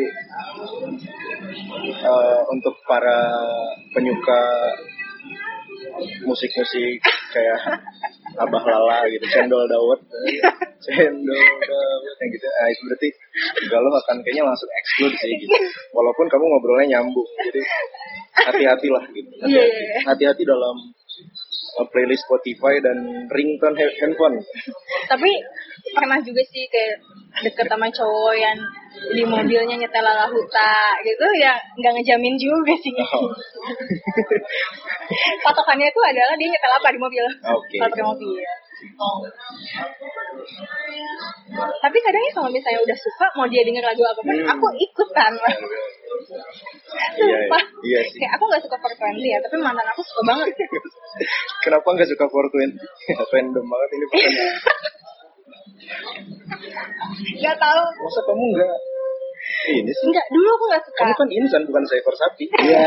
[1.99, 3.17] eh, untuk para
[3.91, 4.41] penyuka
[6.25, 6.99] musik-musik
[7.31, 7.59] kayak
[8.39, 10.01] Abah Lala gitu, Cendol Dawet,
[10.85, 12.45] Cendol Dawet yang gitu.
[12.45, 13.09] Nah, itu berarti
[13.67, 15.55] galau akan kayaknya langsung exclude sih gitu.
[15.95, 17.29] Walaupun kamu ngobrolnya nyambung.
[17.49, 17.61] Jadi
[18.47, 19.29] hati-hatilah gitu.
[19.43, 19.99] Iya, Hati-hati, iya.
[20.07, 20.75] hati-hati dalam
[21.87, 22.97] playlist Spotify dan
[23.31, 24.35] ringtone ha- handphone.
[25.11, 25.31] Tapi
[25.95, 26.95] pernah juga sih kayak
[27.45, 28.57] deket sama cowok yang
[29.15, 30.75] di mobilnya nyetel ala huta
[31.05, 32.91] gitu ya nggak ngejamin juga sih.
[32.99, 33.31] Oh.
[35.47, 37.25] Patokannya itu adalah dia nyetel apa di mobil.
[37.47, 37.77] Oke.
[37.79, 38.43] Kalau pakai mobil.
[41.79, 44.49] Tapi kadangnya kalau misalnya udah suka mau dia denger lagu apa pun, Hmm.
[44.49, 45.31] aku ikutan.
[45.39, 47.63] Iya, Sumpah.
[47.85, 48.17] iya sih.
[48.17, 50.47] Kayak aku nggak suka 420 ya, tapi mantan aku suka banget.
[51.65, 52.71] Kenapa nggak suka 420?
[53.33, 54.55] Random banget ini pertanyaan.
[57.39, 57.81] Gak tahu.
[57.99, 58.73] Masa kamu nggak
[59.69, 60.05] ini sih?
[60.07, 60.97] Enggak, dulu aku nggak suka.
[61.01, 62.45] Kamu kan insan bukan seekor sapi.
[62.59, 62.79] Iya.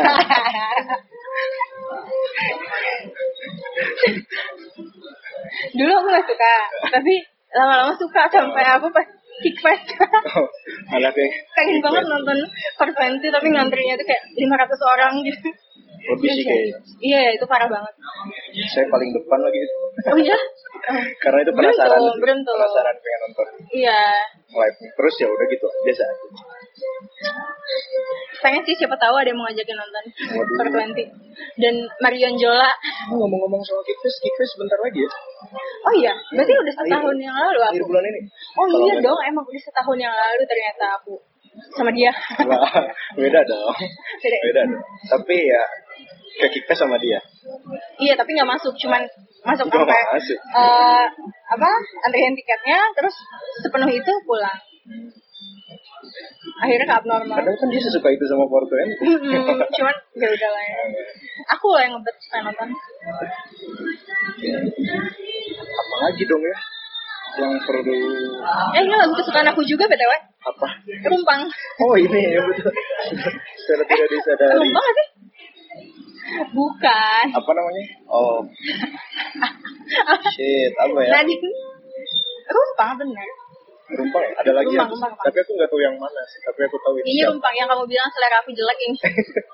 [5.72, 6.54] Dulu aku gak suka
[6.90, 7.14] tapi
[7.52, 9.06] lama-lama suka sampai aku pas
[9.40, 9.86] kick fest
[10.32, 10.46] Oh,
[10.90, 12.38] anaknya pengen banget nonton
[12.74, 15.48] Perventi tapi ngantrinya tuh kayak 500 orang gitu
[16.02, 16.76] lebih sih kayaknya.
[16.98, 17.94] iya itu parah banget
[18.68, 19.58] Saya paling depan lagi.
[20.10, 20.34] oh iya
[21.16, 21.94] Karena itu penasaran.
[21.94, 22.56] Beruntung, beruntung.
[22.58, 24.00] Penasaran pengen nonton iya
[24.50, 24.78] live.
[24.92, 26.02] Terus ya udah gitu biasa.
[26.02, 26.26] aja.
[28.38, 30.04] Pengen sih siapa tahu ada yang mau ngajakin nonton
[30.34, 30.82] Waduh.
[30.92, 32.70] 420 dan Marion Jola
[33.08, 35.10] Oh, ngomong-ngomong soal Kickfest, Kickfest bentar lagi ya.
[35.82, 38.20] oh iya berarti udah setahun yang lalu Akhir aku bulan ini.
[38.52, 41.14] oh Kalau iya dong emang udah setahun yang lalu ternyata aku
[41.72, 42.08] sama dia
[42.42, 42.72] Wah,
[43.12, 43.76] beda dong.
[44.18, 44.36] Beda.
[44.42, 44.82] Beda dong.
[45.06, 45.62] Tapi ya
[46.34, 47.20] ke Kickfest sama dia.
[47.98, 49.04] iya tapi nggak masuk cuman
[49.42, 50.38] masuk Itu sampai masuk.
[50.38, 51.06] eh,
[51.48, 51.70] apa
[52.02, 53.14] antrian tiketnya terus
[53.60, 54.56] sepenuh itu pulang
[56.58, 58.88] akhirnya ke abnormal Padahal kan dia sesuka itu sama Porto kan.
[59.06, 60.76] Mm-mm, cuman ya udah lah ya.
[61.50, 62.68] aku lah yang ngebet pengen nonton
[65.62, 66.58] Apa lagi dong ya?
[67.32, 67.96] Yang perlu
[68.76, 70.68] eh ini lagu kesukaan aku juga btw apa?
[71.08, 71.42] rumpang
[71.80, 72.72] Oh ini ya betul.
[73.56, 74.56] Secara tidak disadari.
[74.58, 75.08] rumpang sih
[76.52, 77.84] bukan Apa namanya?
[78.06, 78.40] Oh
[80.36, 81.10] shit apa ya?
[81.16, 81.48] Nadine
[82.44, 83.28] rumpang bener
[83.88, 84.32] Rumpang ya?
[84.38, 84.78] Ada lagi ya?
[84.78, 85.24] Rumpang, rumpang, rumpang.
[85.24, 86.40] Tapi aku nggak tahu yang mana sih.
[86.40, 87.04] Tapi aku tahu ini.
[87.04, 87.30] ini siapa.
[87.30, 88.96] rumpang yang kamu bilang selera aku jelek ini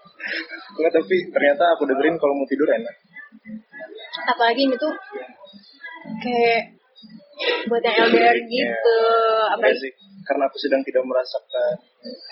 [0.77, 2.95] Enggak, tapi ternyata aku dengerin kalau mau tidur enak.
[4.27, 4.93] apalagi ini tuh
[6.19, 6.63] kayak
[7.65, 8.99] buat yang LDR gitu
[9.49, 9.93] apa Enggak sih.
[10.21, 11.73] Karena aku sedang tidak merasakan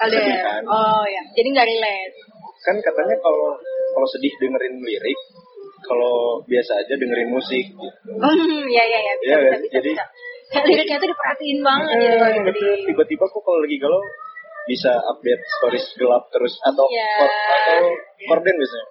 [0.03, 0.63] LDR kesedihan.
[0.67, 2.15] oh ya jadi nggak relate
[2.59, 3.55] Kan katanya kalau
[3.89, 5.19] kalau sedih dengerin lirik,
[5.81, 7.65] kalau biasa aja dengerin musik.
[7.65, 7.87] Gitu.
[8.13, 9.61] hmm ya ya ya bisa Iya, bisa kan?
[9.61, 10.05] bisa, Jadi- bisa.
[10.47, 12.17] Kayak liriknya tuh diperhatiin banget gitu
[12.47, 12.73] betul.
[12.87, 14.03] Tiba-tiba aku kalau lagi galau
[14.67, 17.87] bisa update stories gelap terus atau hor- atau
[18.31, 18.87] horden biasanya.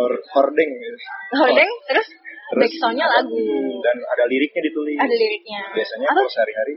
[0.00, 0.96] Or, hordeng gitu.
[1.36, 2.06] Hordeng terus
[2.50, 3.38] Terus backsoundnya lagu.
[3.80, 4.98] Dan ada liriknya ditulis.
[4.98, 5.60] ada liriknya.
[5.70, 6.74] Biasanya atau kalau sehari-hari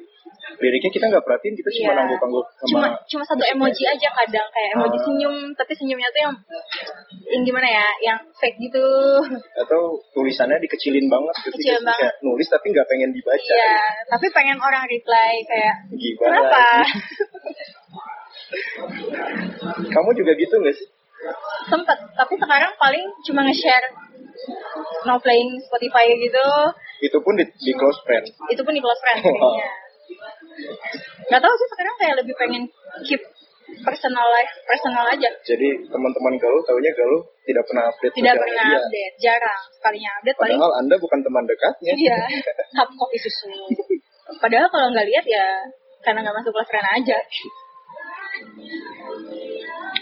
[0.53, 4.69] liriknya kita nggak perhatiin kita cuma nangguk-nangguk sama cuma cuma satu emoji aja kadang kayak
[4.75, 5.03] emoji Ah.
[5.03, 6.33] senyum tapi senyumnya tuh yang
[7.25, 8.85] yang gimana ya yang fake gitu.
[9.55, 11.95] Atau tulisannya dikecilin banget gitu Kecil banget.
[11.97, 13.39] kayak nulis tapi nggak pengen dibaca.
[13.49, 16.21] Iya tapi pengen orang reply kayak Gimana?
[16.21, 16.65] kenapa?
[19.89, 20.87] Kamu juga gitu nggak sih?
[21.65, 23.87] Sempet tapi sekarang paling cuma nge-share
[25.03, 26.45] no playing Spotify gitu.
[27.03, 28.25] Itu pun di, di close friend.
[28.49, 29.31] Itu pun di close friends Wow.
[29.33, 29.69] jadinya.
[31.31, 32.63] nggak tahu sih sekarang kayak lebih pengen
[33.07, 33.21] keep
[33.81, 35.29] personal life personal aja.
[35.41, 38.79] Jadi teman-teman galuh taunya galuh tidak pernah update tidak pernah media.
[38.79, 41.91] update jarang sekalinya update paling padahal anda bukan teman dekatnya.
[41.97, 42.17] Iya.
[42.77, 43.49] Cup kopi susu.
[44.37, 45.47] Padahal kalau nggak lihat ya
[46.03, 47.17] karena nggak masuk close friend aja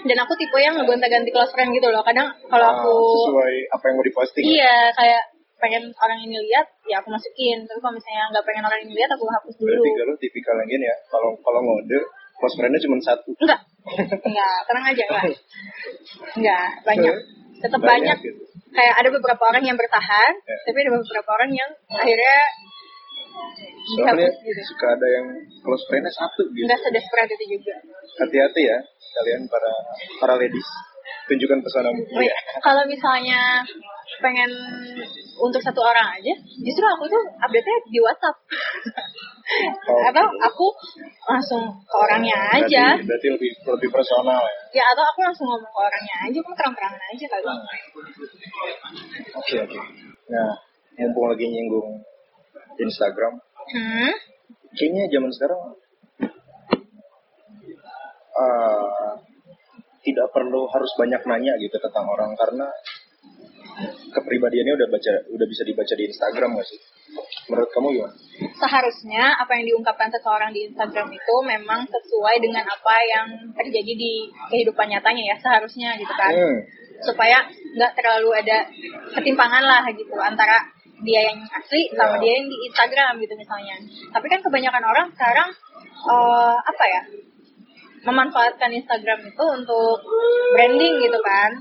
[0.01, 2.01] dan aku tipe yang ngegonta-ganti close friend gitu loh.
[2.01, 2.93] Kadang kalau Ah, aku
[3.29, 5.23] sesuai apa yang mau diposting iya kayak
[5.61, 7.61] pengen orang ini lihat ya aku masukin.
[7.69, 9.69] Tapi kalau misalnya nggak pengen orang ini lihat aku hapus dulu.
[9.69, 10.97] Berarti galuh tipikal yang gini ya?
[11.07, 11.97] Kalau kalau ngode
[12.41, 13.29] close friendnya cuma satu.
[13.37, 13.61] Enggak.
[14.25, 15.25] Enggak tenang aja enggak.
[16.37, 17.15] Enggak banyak.
[17.61, 18.41] Tetap banyak, gitu.
[18.73, 20.57] kayak ada beberapa orang yang bertahan Ya.
[20.65, 22.37] tapi ada beberapa orang yang akhirnya
[23.85, 24.61] soalnya gitu.
[24.65, 25.27] suka ada yang
[25.61, 26.65] close friendnya satu gitu.
[26.65, 27.75] Nggak sedesperate itu juga.
[28.17, 28.77] Hati-hati ya
[29.11, 29.71] kalian para
[30.17, 30.67] para ladies
[31.27, 33.63] tunjukkan pesanan Oh iya, kalau misalnya
[34.19, 34.51] pengen
[35.37, 38.35] untuk satu orang aja, justru aku tuh update-nya di WhatsApp.
[39.87, 40.01] Oh.
[40.11, 40.65] atau aku
[41.25, 42.83] langsung ke orangnya aja.
[42.93, 44.39] berarti, berarti lebih lebih personal
[44.71, 47.45] ya Ya atau aku langsung ngomong ke orangnya aja, aku terang-terangan aja kali.
[49.31, 49.79] oke oke
[50.29, 50.51] nah
[50.95, 51.89] mumpung lagi nyinggung
[52.77, 54.11] Instagram Hmm?
[54.73, 55.61] kayaknya zaman sekarang
[58.41, 59.11] eh,
[60.01, 62.65] tidak perlu harus banyak nanya gitu tentang orang karena
[64.11, 66.79] kepribadiannya udah baca udah bisa dibaca di Instagram gak sih?
[67.49, 68.15] Menurut kamu gimana?
[68.55, 74.13] Seharusnya apa yang diungkapkan seseorang di Instagram itu memang sesuai dengan apa yang terjadi di
[74.49, 76.33] kehidupan nyatanya ya seharusnya gitu kan.
[76.33, 76.59] Hmm.
[77.01, 78.61] supaya nggak terlalu ada
[79.17, 80.61] ketimpangan lah gitu antara
[81.01, 82.21] dia yang asli sama Ya.
[82.21, 83.73] dia yang di Instagram gitu misalnya.
[84.13, 85.49] Tapi kan kebanyakan orang sekarang
[85.81, 87.01] eh, apa ya
[88.01, 89.97] memanfaatkan Instagram itu untuk
[90.53, 91.51] branding gitu kan.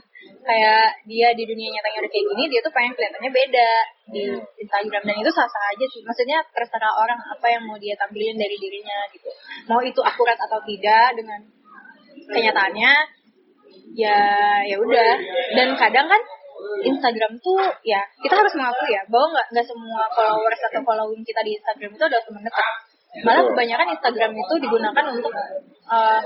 [0.41, 3.71] Kayak dia di dunia nyatanya udah kayak gini, dia tuh pengen kelihatannya beda
[4.09, 4.23] di
[4.65, 6.01] Instagram dan itu sah-sah aja sih.
[6.01, 9.29] Maksudnya terserah orang apa yang mau dia tampilin dari dirinya gitu.
[9.69, 11.41] Mau itu akurat atau tidak dengan
[12.31, 12.93] kenyataannya
[13.95, 14.19] ya
[14.65, 15.13] ya udah
[15.59, 16.23] dan kadang kan
[16.85, 21.41] Instagram tuh ya kita harus mengakui ya bahwa nggak nggak semua followers atau following kita
[21.43, 22.75] di Instagram itu adalah teman dekat
[23.27, 26.21] malah kebanyakan Instagram itu digunakan untuk eh,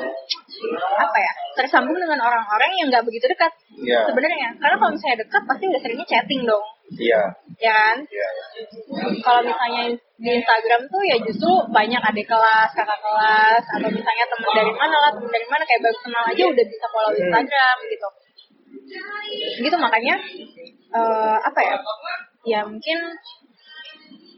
[1.01, 4.07] apa ya tersambung dengan orang-orang yang nggak begitu dekat Iya.
[4.07, 7.21] sebenarnya karena kalau misalnya dekat pasti nggak seringnya chatting dong Iya.
[7.59, 8.29] ya kan Iya.
[9.25, 9.83] kalau misalnya
[10.15, 14.95] di Instagram tuh ya justru banyak adik kelas, kakak kelas, atau misalnya teman dari mana
[14.95, 18.09] lah, teman dari mana kayak baru kenal aja udah bisa follow Instagram gitu.
[19.59, 20.15] Gitu makanya
[20.95, 21.77] eh, apa ya?
[22.47, 22.99] Ya mungkin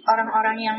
[0.06, 0.78] orang-orang yang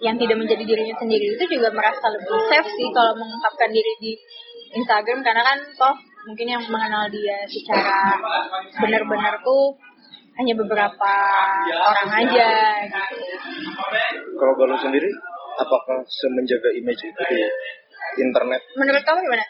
[0.00, 4.12] yang tidak menjadi dirinya sendiri itu juga merasa lebih safe sih kalau mengungkapkan diri di
[4.74, 5.94] Instagram karena kan toh
[6.26, 8.18] mungkin yang mengenal dia secara
[8.82, 9.76] benar-benar tuh
[10.36, 11.12] hanya beberapa
[11.70, 12.48] orang aja
[12.84, 13.36] gitu.
[14.36, 15.08] Kalau Galuh sendiri,
[15.56, 17.40] apakah semenjaga image itu di
[18.20, 18.60] internet?
[18.76, 19.44] Menurut kamu gimana?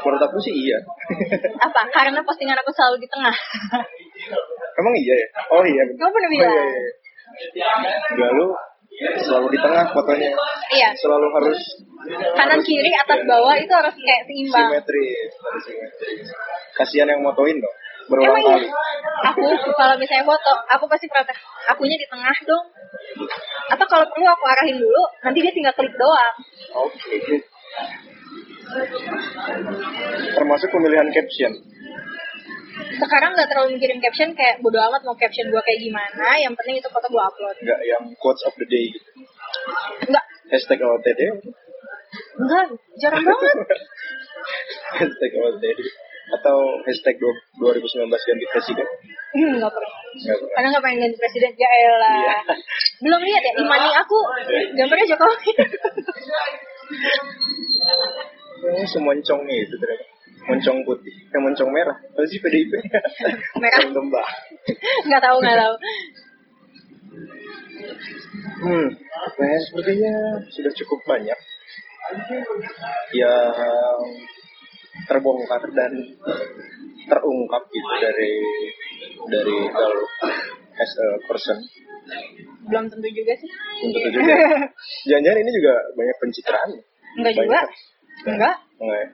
[0.00, 0.78] Menurut aku sih iya.
[1.68, 1.84] Apa?
[1.92, 3.34] Karena postingan aku selalu di tengah.
[4.80, 5.28] Emang iya ya?
[5.52, 5.82] Oh iya.
[5.84, 6.48] Kamu pernah Oh, bilang?
[6.48, 6.64] iya,
[7.54, 7.70] iya.
[8.16, 8.50] Galuh
[9.24, 10.30] selalu di tengah fotonya.
[10.70, 10.88] Iya.
[10.98, 11.60] Selalu harus
[12.10, 14.68] Kanan kiri atas bawah itu harus kayak seimbang.
[14.72, 15.30] simetris.
[15.36, 16.26] harus simetris.
[16.74, 17.76] Kasihan yang motoin dong.
[18.08, 18.66] Berulang Emang kali.
[18.66, 19.28] iya?
[19.30, 19.44] Aku
[19.76, 21.38] kalau misalnya foto, aku pasti protes.
[21.70, 22.64] Akunya di tengah dong.
[23.70, 26.34] Atau kalau perlu aku arahin dulu, nanti dia tinggal klik doang.
[26.82, 27.16] Oke.
[30.34, 31.52] Termasuk pemilihan caption.
[32.90, 36.26] Sekarang nggak terlalu mikirin caption kayak bodo amat mau caption gua kayak gimana.
[36.36, 37.54] Yang penting itu foto gua upload.
[37.56, 39.10] Enggak yang quotes of the day gitu.
[40.06, 41.20] Enggak, Hashtag OTD.
[42.36, 42.64] enggak,
[42.98, 43.54] jarang banget.
[44.98, 45.64] hashtag OTD.
[46.30, 48.86] Atau hashtag du- 2019 ganti presiden.
[49.30, 49.92] Hmm, Enggak pernah.
[50.16, 50.52] Enggak pernah.
[50.54, 51.50] Karena nggak pengen ganti presiden.
[51.54, 52.14] Ya elah.
[52.16, 52.36] Iya.
[53.06, 54.16] Belum lihat ya, imani aku
[54.74, 55.50] gambarnya Jokowi.
[58.86, 60.04] Semoncong nih itu ternyata.
[60.48, 61.14] Moncong putih.
[61.32, 61.96] Yang moncong merah.
[61.96, 62.72] Apa sih PDIP?
[63.62, 63.80] Merah.
[63.90, 64.28] Lembah.
[65.06, 65.74] Nggak tahu, nggak tahu.
[68.60, 68.88] Hmm,
[69.40, 70.14] nah, sepertinya
[70.52, 71.38] sudah cukup banyak
[73.16, 74.00] yang
[75.08, 75.92] terbongkar dan
[77.08, 78.34] terungkap gitu dari
[79.30, 80.10] dari Galuh
[80.76, 81.58] as a person.
[82.68, 83.50] Belum tentu juga sih.
[83.84, 84.34] Untuk itu juga.
[85.08, 86.70] Jangan-jangan ini juga banyak pencitraan.
[87.20, 87.44] Enggak juga.
[87.44, 87.66] Banyak.
[88.28, 88.56] Enggak.
[88.80, 89.08] Enggak ya?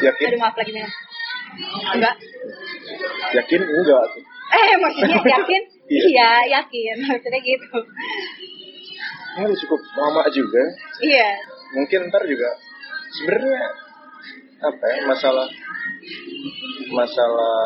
[0.00, 0.26] Yakin?
[0.32, 0.92] Aduh maaf lagi minum.
[1.94, 2.14] Enggak.
[3.36, 4.22] Yakin enggak tuh.
[4.50, 5.62] Eh maksudnya yakin?
[5.90, 6.06] Iya.
[6.10, 6.96] iya yakin.
[7.10, 7.78] Maksudnya gitu.
[9.30, 10.62] Ini udah cukup lama juga.
[11.02, 11.28] Iya.
[11.74, 12.48] Mungkin ntar juga
[13.14, 13.62] sebenarnya
[14.60, 15.46] apa ya masalah
[16.92, 17.56] masalah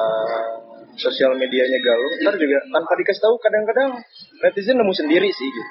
[0.94, 3.90] sosial medianya Galuh ntar juga tanpa dikasih tahu kadang-kadang
[4.40, 5.70] netizen nemu sendiri sih gitu.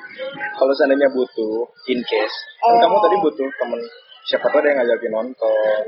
[0.53, 2.79] Kalau seandainya butuh in case, kan Oh.
[2.81, 3.81] kamu tadi butuh temen
[4.23, 5.83] siapa tahu ada yang ngajakin nonton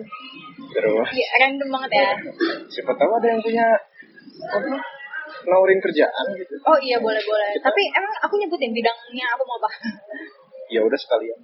[0.71, 2.09] terus Iya, random banget ya.
[2.67, 3.67] siapa tahu ada yang punya
[4.45, 4.75] apa
[5.45, 7.51] nawarin kerjaan gitu Oh iya boleh boleh.
[7.59, 9.69] Tapi emang aku nyebutin bidangnya aku mau apa?
[10.67, 11.39] ya udah sekalian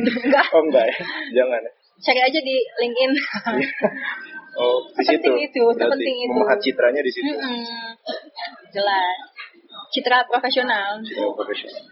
[0.00, 0.46] Enggak.
[0.50, 0.96] oh enggak ya
[1.36, 3.12] jangan ya Cari aja di LinkedIn.
[4.64, 6.32] oh di situ itu, sepenting itu.
[6.32, 7.60] memahat citranya di situ Mm-mm.
[8.72, 9.16] Jelas.
[9.92, 10.96] Citra profesional.
[11.04, 11.84] Citra profesional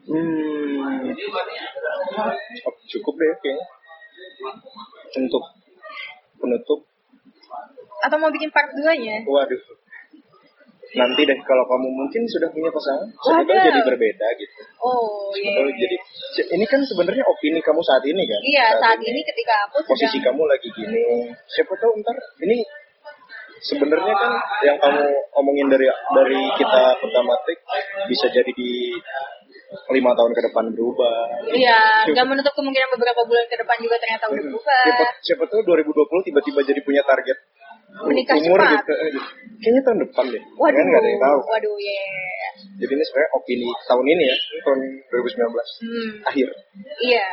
[0.00, 0.59] hmm
[2.90, 3.66] cukup deh kayaknya.
[5.20, 5.42] Untuk
[6.40, 6.80] penutup.
[8.00, 9.26] Atau mau bikin part 2-nya?
[9.28, 9.60] waduh.
[10.90, 13.62] Nanti deh kalau kamu mungkin sudah punya pasangan Waduh.
[13.62, 14.58] jadi berbeda gitu.
[14.82, 15.54] Oh iya.
[15.54, 15.96] tahu jadi
[16.58, 18.40] ini kan sebenarnya opini kamu saat ini kan?
[18.42, 19.22] Iya, saat ini.
[19.22, 21.30] ketika aku posisi sedang kamu lagi gini.
[21.46, 22.58] Siapa tahu ntar ini
[23.60, 24.32] sebenarnya kan
[24.66, 25.04] yang kamu
[25.38, 27.62] omongin dari dari kita pertama take
[28.10, 28.96] bisa jadi di
[29.88, 31.16] lima tahun ke depan berubah
[31.46, 34.82] Iya, nggak menutup kemungkinan beberapa bulan ke depan juga ternyata udah berubah.
[34.84, 37.38] siapa, siapa tahu 2020 tiba-tiba jadi punya target
[37.90, 38.70] Menikah umur cepat.
[38.76, 38.92] gitu
[39.60, 42.02] kayaknya tahun depan deh Waduh, kan nggak ada yang tahu waduh ya.
[42.78, 45.38] jadi ini sebenarnya opini tahun ini ya tahun 2019
[45.80, 46.48] Hmm, akhir
[47.00, 47.26] iya.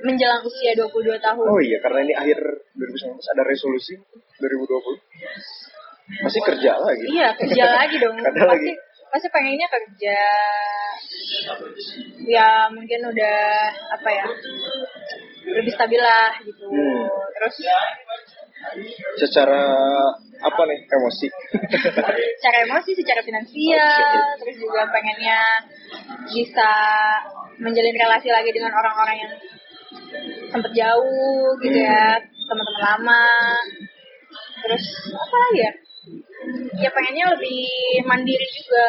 [0.00, 1.44] Menjelang usia 22 tahun.
[1.44, 2.38] oh iya karena ini akhir
[2.72, 4.00] 2019 ada resolusi
[4.40, 4.96] 2020
[6.20, 8.16] masih kerja lagi Iya, kerja lagi dong.
[8.26, 8.70] Ada pasti lagi.
[9.10, 10.22] Pasti pengennya kerja.
[12.26, 13.40] Ya mungkin udah
[13.98, 14.26] apa ya?
[15.50, 16.66] Lebih stabil lah gitu.
[16.70, 17.06] Hmm.
[17.36, 17.54] Terus
[19.18, 19.62] secara
[20.40, 21.28] apa nih emosi
[22.40, 25.40] secara emosi, secara finansial, terus juga pengennya
[26.28, 26.72] bisa
[27.60, 29.32] menjalin relasi lagi dengan orang-orang yang
[30.48, 33.28] sempat jauh gitu ya, teman-teman lama.
[34.64, 35.72] Terus apa lagi ya?
[36.80, 37.68] Ya pengennya lebih
[38.08, 38.88] mandiri juga.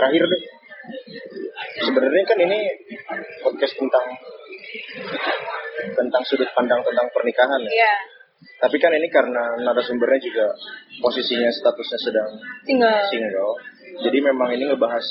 [0.00, 0.42] terakhir deh
[1.84, 2.60] sebenarnya kan ini
[3.44, 4.06] podcast tentang
[5.92, 7.94] tentang sudut pandang tentang pernikahan ya Iya,
[8.64, 10.46] tapi kan ini karena narasumbernya juga
[11.04, 12.30] posisinya statusnya sedang
[12.64, 13.04] single.
[13.12, 13.52] single
[14.08, 15.04] jadi memang ini ngebahas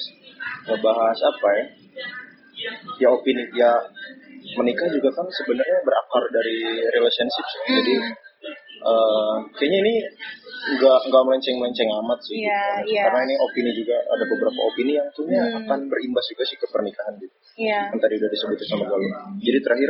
[0.65, 1.65] ngebahas apa ya
[2.97, 3.71] ya opini ya
[4.57, 6.57] menikah juga kan sebenarnya berakar dari
[6.97, 7.61] relationship sih.
[7.77, 7.93] jadi
[8.82, 9.93] eh, kayaknya ini
[10.69, 13.01] nggak nggak melenceng-melenceng amat sih Iya, iya.
[13.07, 15.59] karena ini opini juga ada beberapa opini yang tentunya Hmm.
[15.63, 17.80] akan berimbas juga sih ke pernikahan gitu Iya.
[17.89, 19.89] yang tadi udah disebut sama Galuh jadi terakhir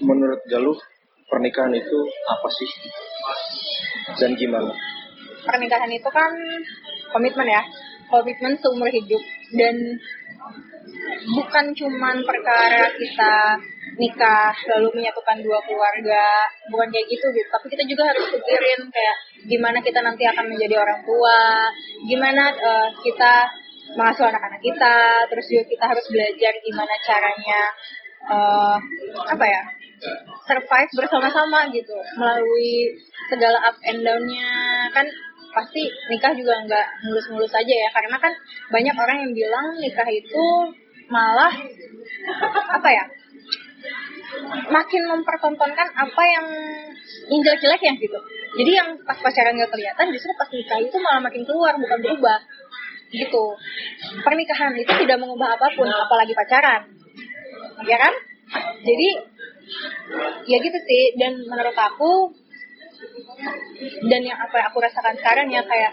[0.00, 0.78] menurut Galuh
[1.26, 2.70] pernikahan itu apa sih
[4.16, 4.72] dan gimana
[5.38, 6.32] Pernikahan itu kan
[7.08, 7.62] komitmen ya.
[8.06, 9.22] Komitmen seumur hidup.
[9.50, 9.76] dan
[11.30, 13.32] bukan cuman perkara kita
[13.98, 17.48] nikah lalu menyatukan dua keluarga bukan kayak gitu gitu.
[17.50, 19.16] Tapi kita juga harus pikirin kayak
[19.50, 21.66] gimana kita nanti akan menjadi orang tua
[22.06, 23.32] gimana uh, kita
[23.98, 27.60] mengasuh anak-anak kita terus juga kita harus belajar gimana caranya
[28.28, 28.76] uh,
[29.34, 29.62] apa ya
[30.46, 32.94] survive bersama-sama gitu melalui
[33.28, 34.88] segala up and downnya.
[34.94, 35.06] Kan
[35.48, 35.82] pasti
[36.12, 38.32] nikah juga nggak mulus-mulus aja ya karena kan
[38.70, 40.44] banyak orang yang bilang nikah itu
[41.08, 41.52] malah
[42.78, 43.04] apa ya
[44.68, 46.46] makin mempertontonkan apa yang
[47.32, 48.18] yang jelek-jelek ya gitu.
[48.60, 52.40] Jadi yang pas pacaran nggak kelihatan justru pas nikah itu malah makin keluar bukan berubah
[53.08, 53.44] gitu.
[54.20, 56.82] Pernikahan itu tidak mengubah apa pun apalagi pacaran.
[57.88, 58.14] Ya kan?
[58.84, 59.08] Jadi
[60.48, 62.32] ya gitu sih dan menurut aku
[64.08, 65.92] dan yang apa aku rasakan sekarang ya kayak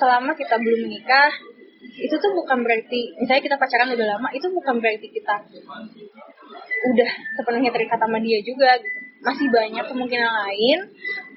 [0.00, 1.30] selama kita belum menikah
[2.00, 5.36] itu tuh bukan berarti misalnya kita pacaran udah lama itu bukan berarti kita
[6.80, 8.98] udah sepenuhnya terikat sama dia juga gitu.
[9.20, 10.78] Masih banyak kemungkinan lain,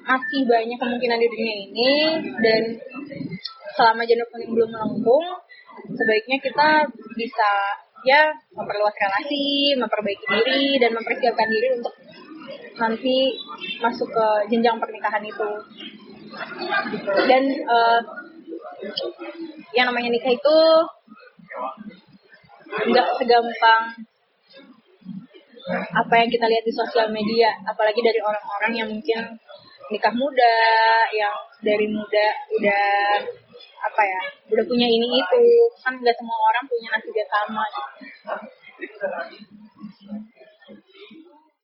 [0.07, 1.91] masih banyak kemungkinan di dunia ini
[2.39, 2.63] dan
[3.75, 5.25] selama janur kuning belum melengkung,
[5.91, 6.69] sebaiknya kita
[7.19, 7.51] bisa
[8.07, 11.95] ya memperluas relasi, memperbaiki diri dan mempersiapkan diri untuk
[12.79, 13.35] nanti
[13.83, 15.49] masuk ke jenjang pernikahan itu.
[17.27, 17.99] Dan uh,
[19.75, 20.57] yang namanya nikah itu
[22.73, 23.83] nggak segampang
[25.71, 29.19] apa yang kita lihat di sosial media, apalagi dari orang-orang yang mungkin
[29.91, 30.57] nikah muda,
[31.15, 32.27] yang dari muda
[32.59, 32.85] udah
[33.83, 35.43] apa ya, udah punya ini itu,
[35.83, 37.65] kan nggak semua orang punya nasib yang sama.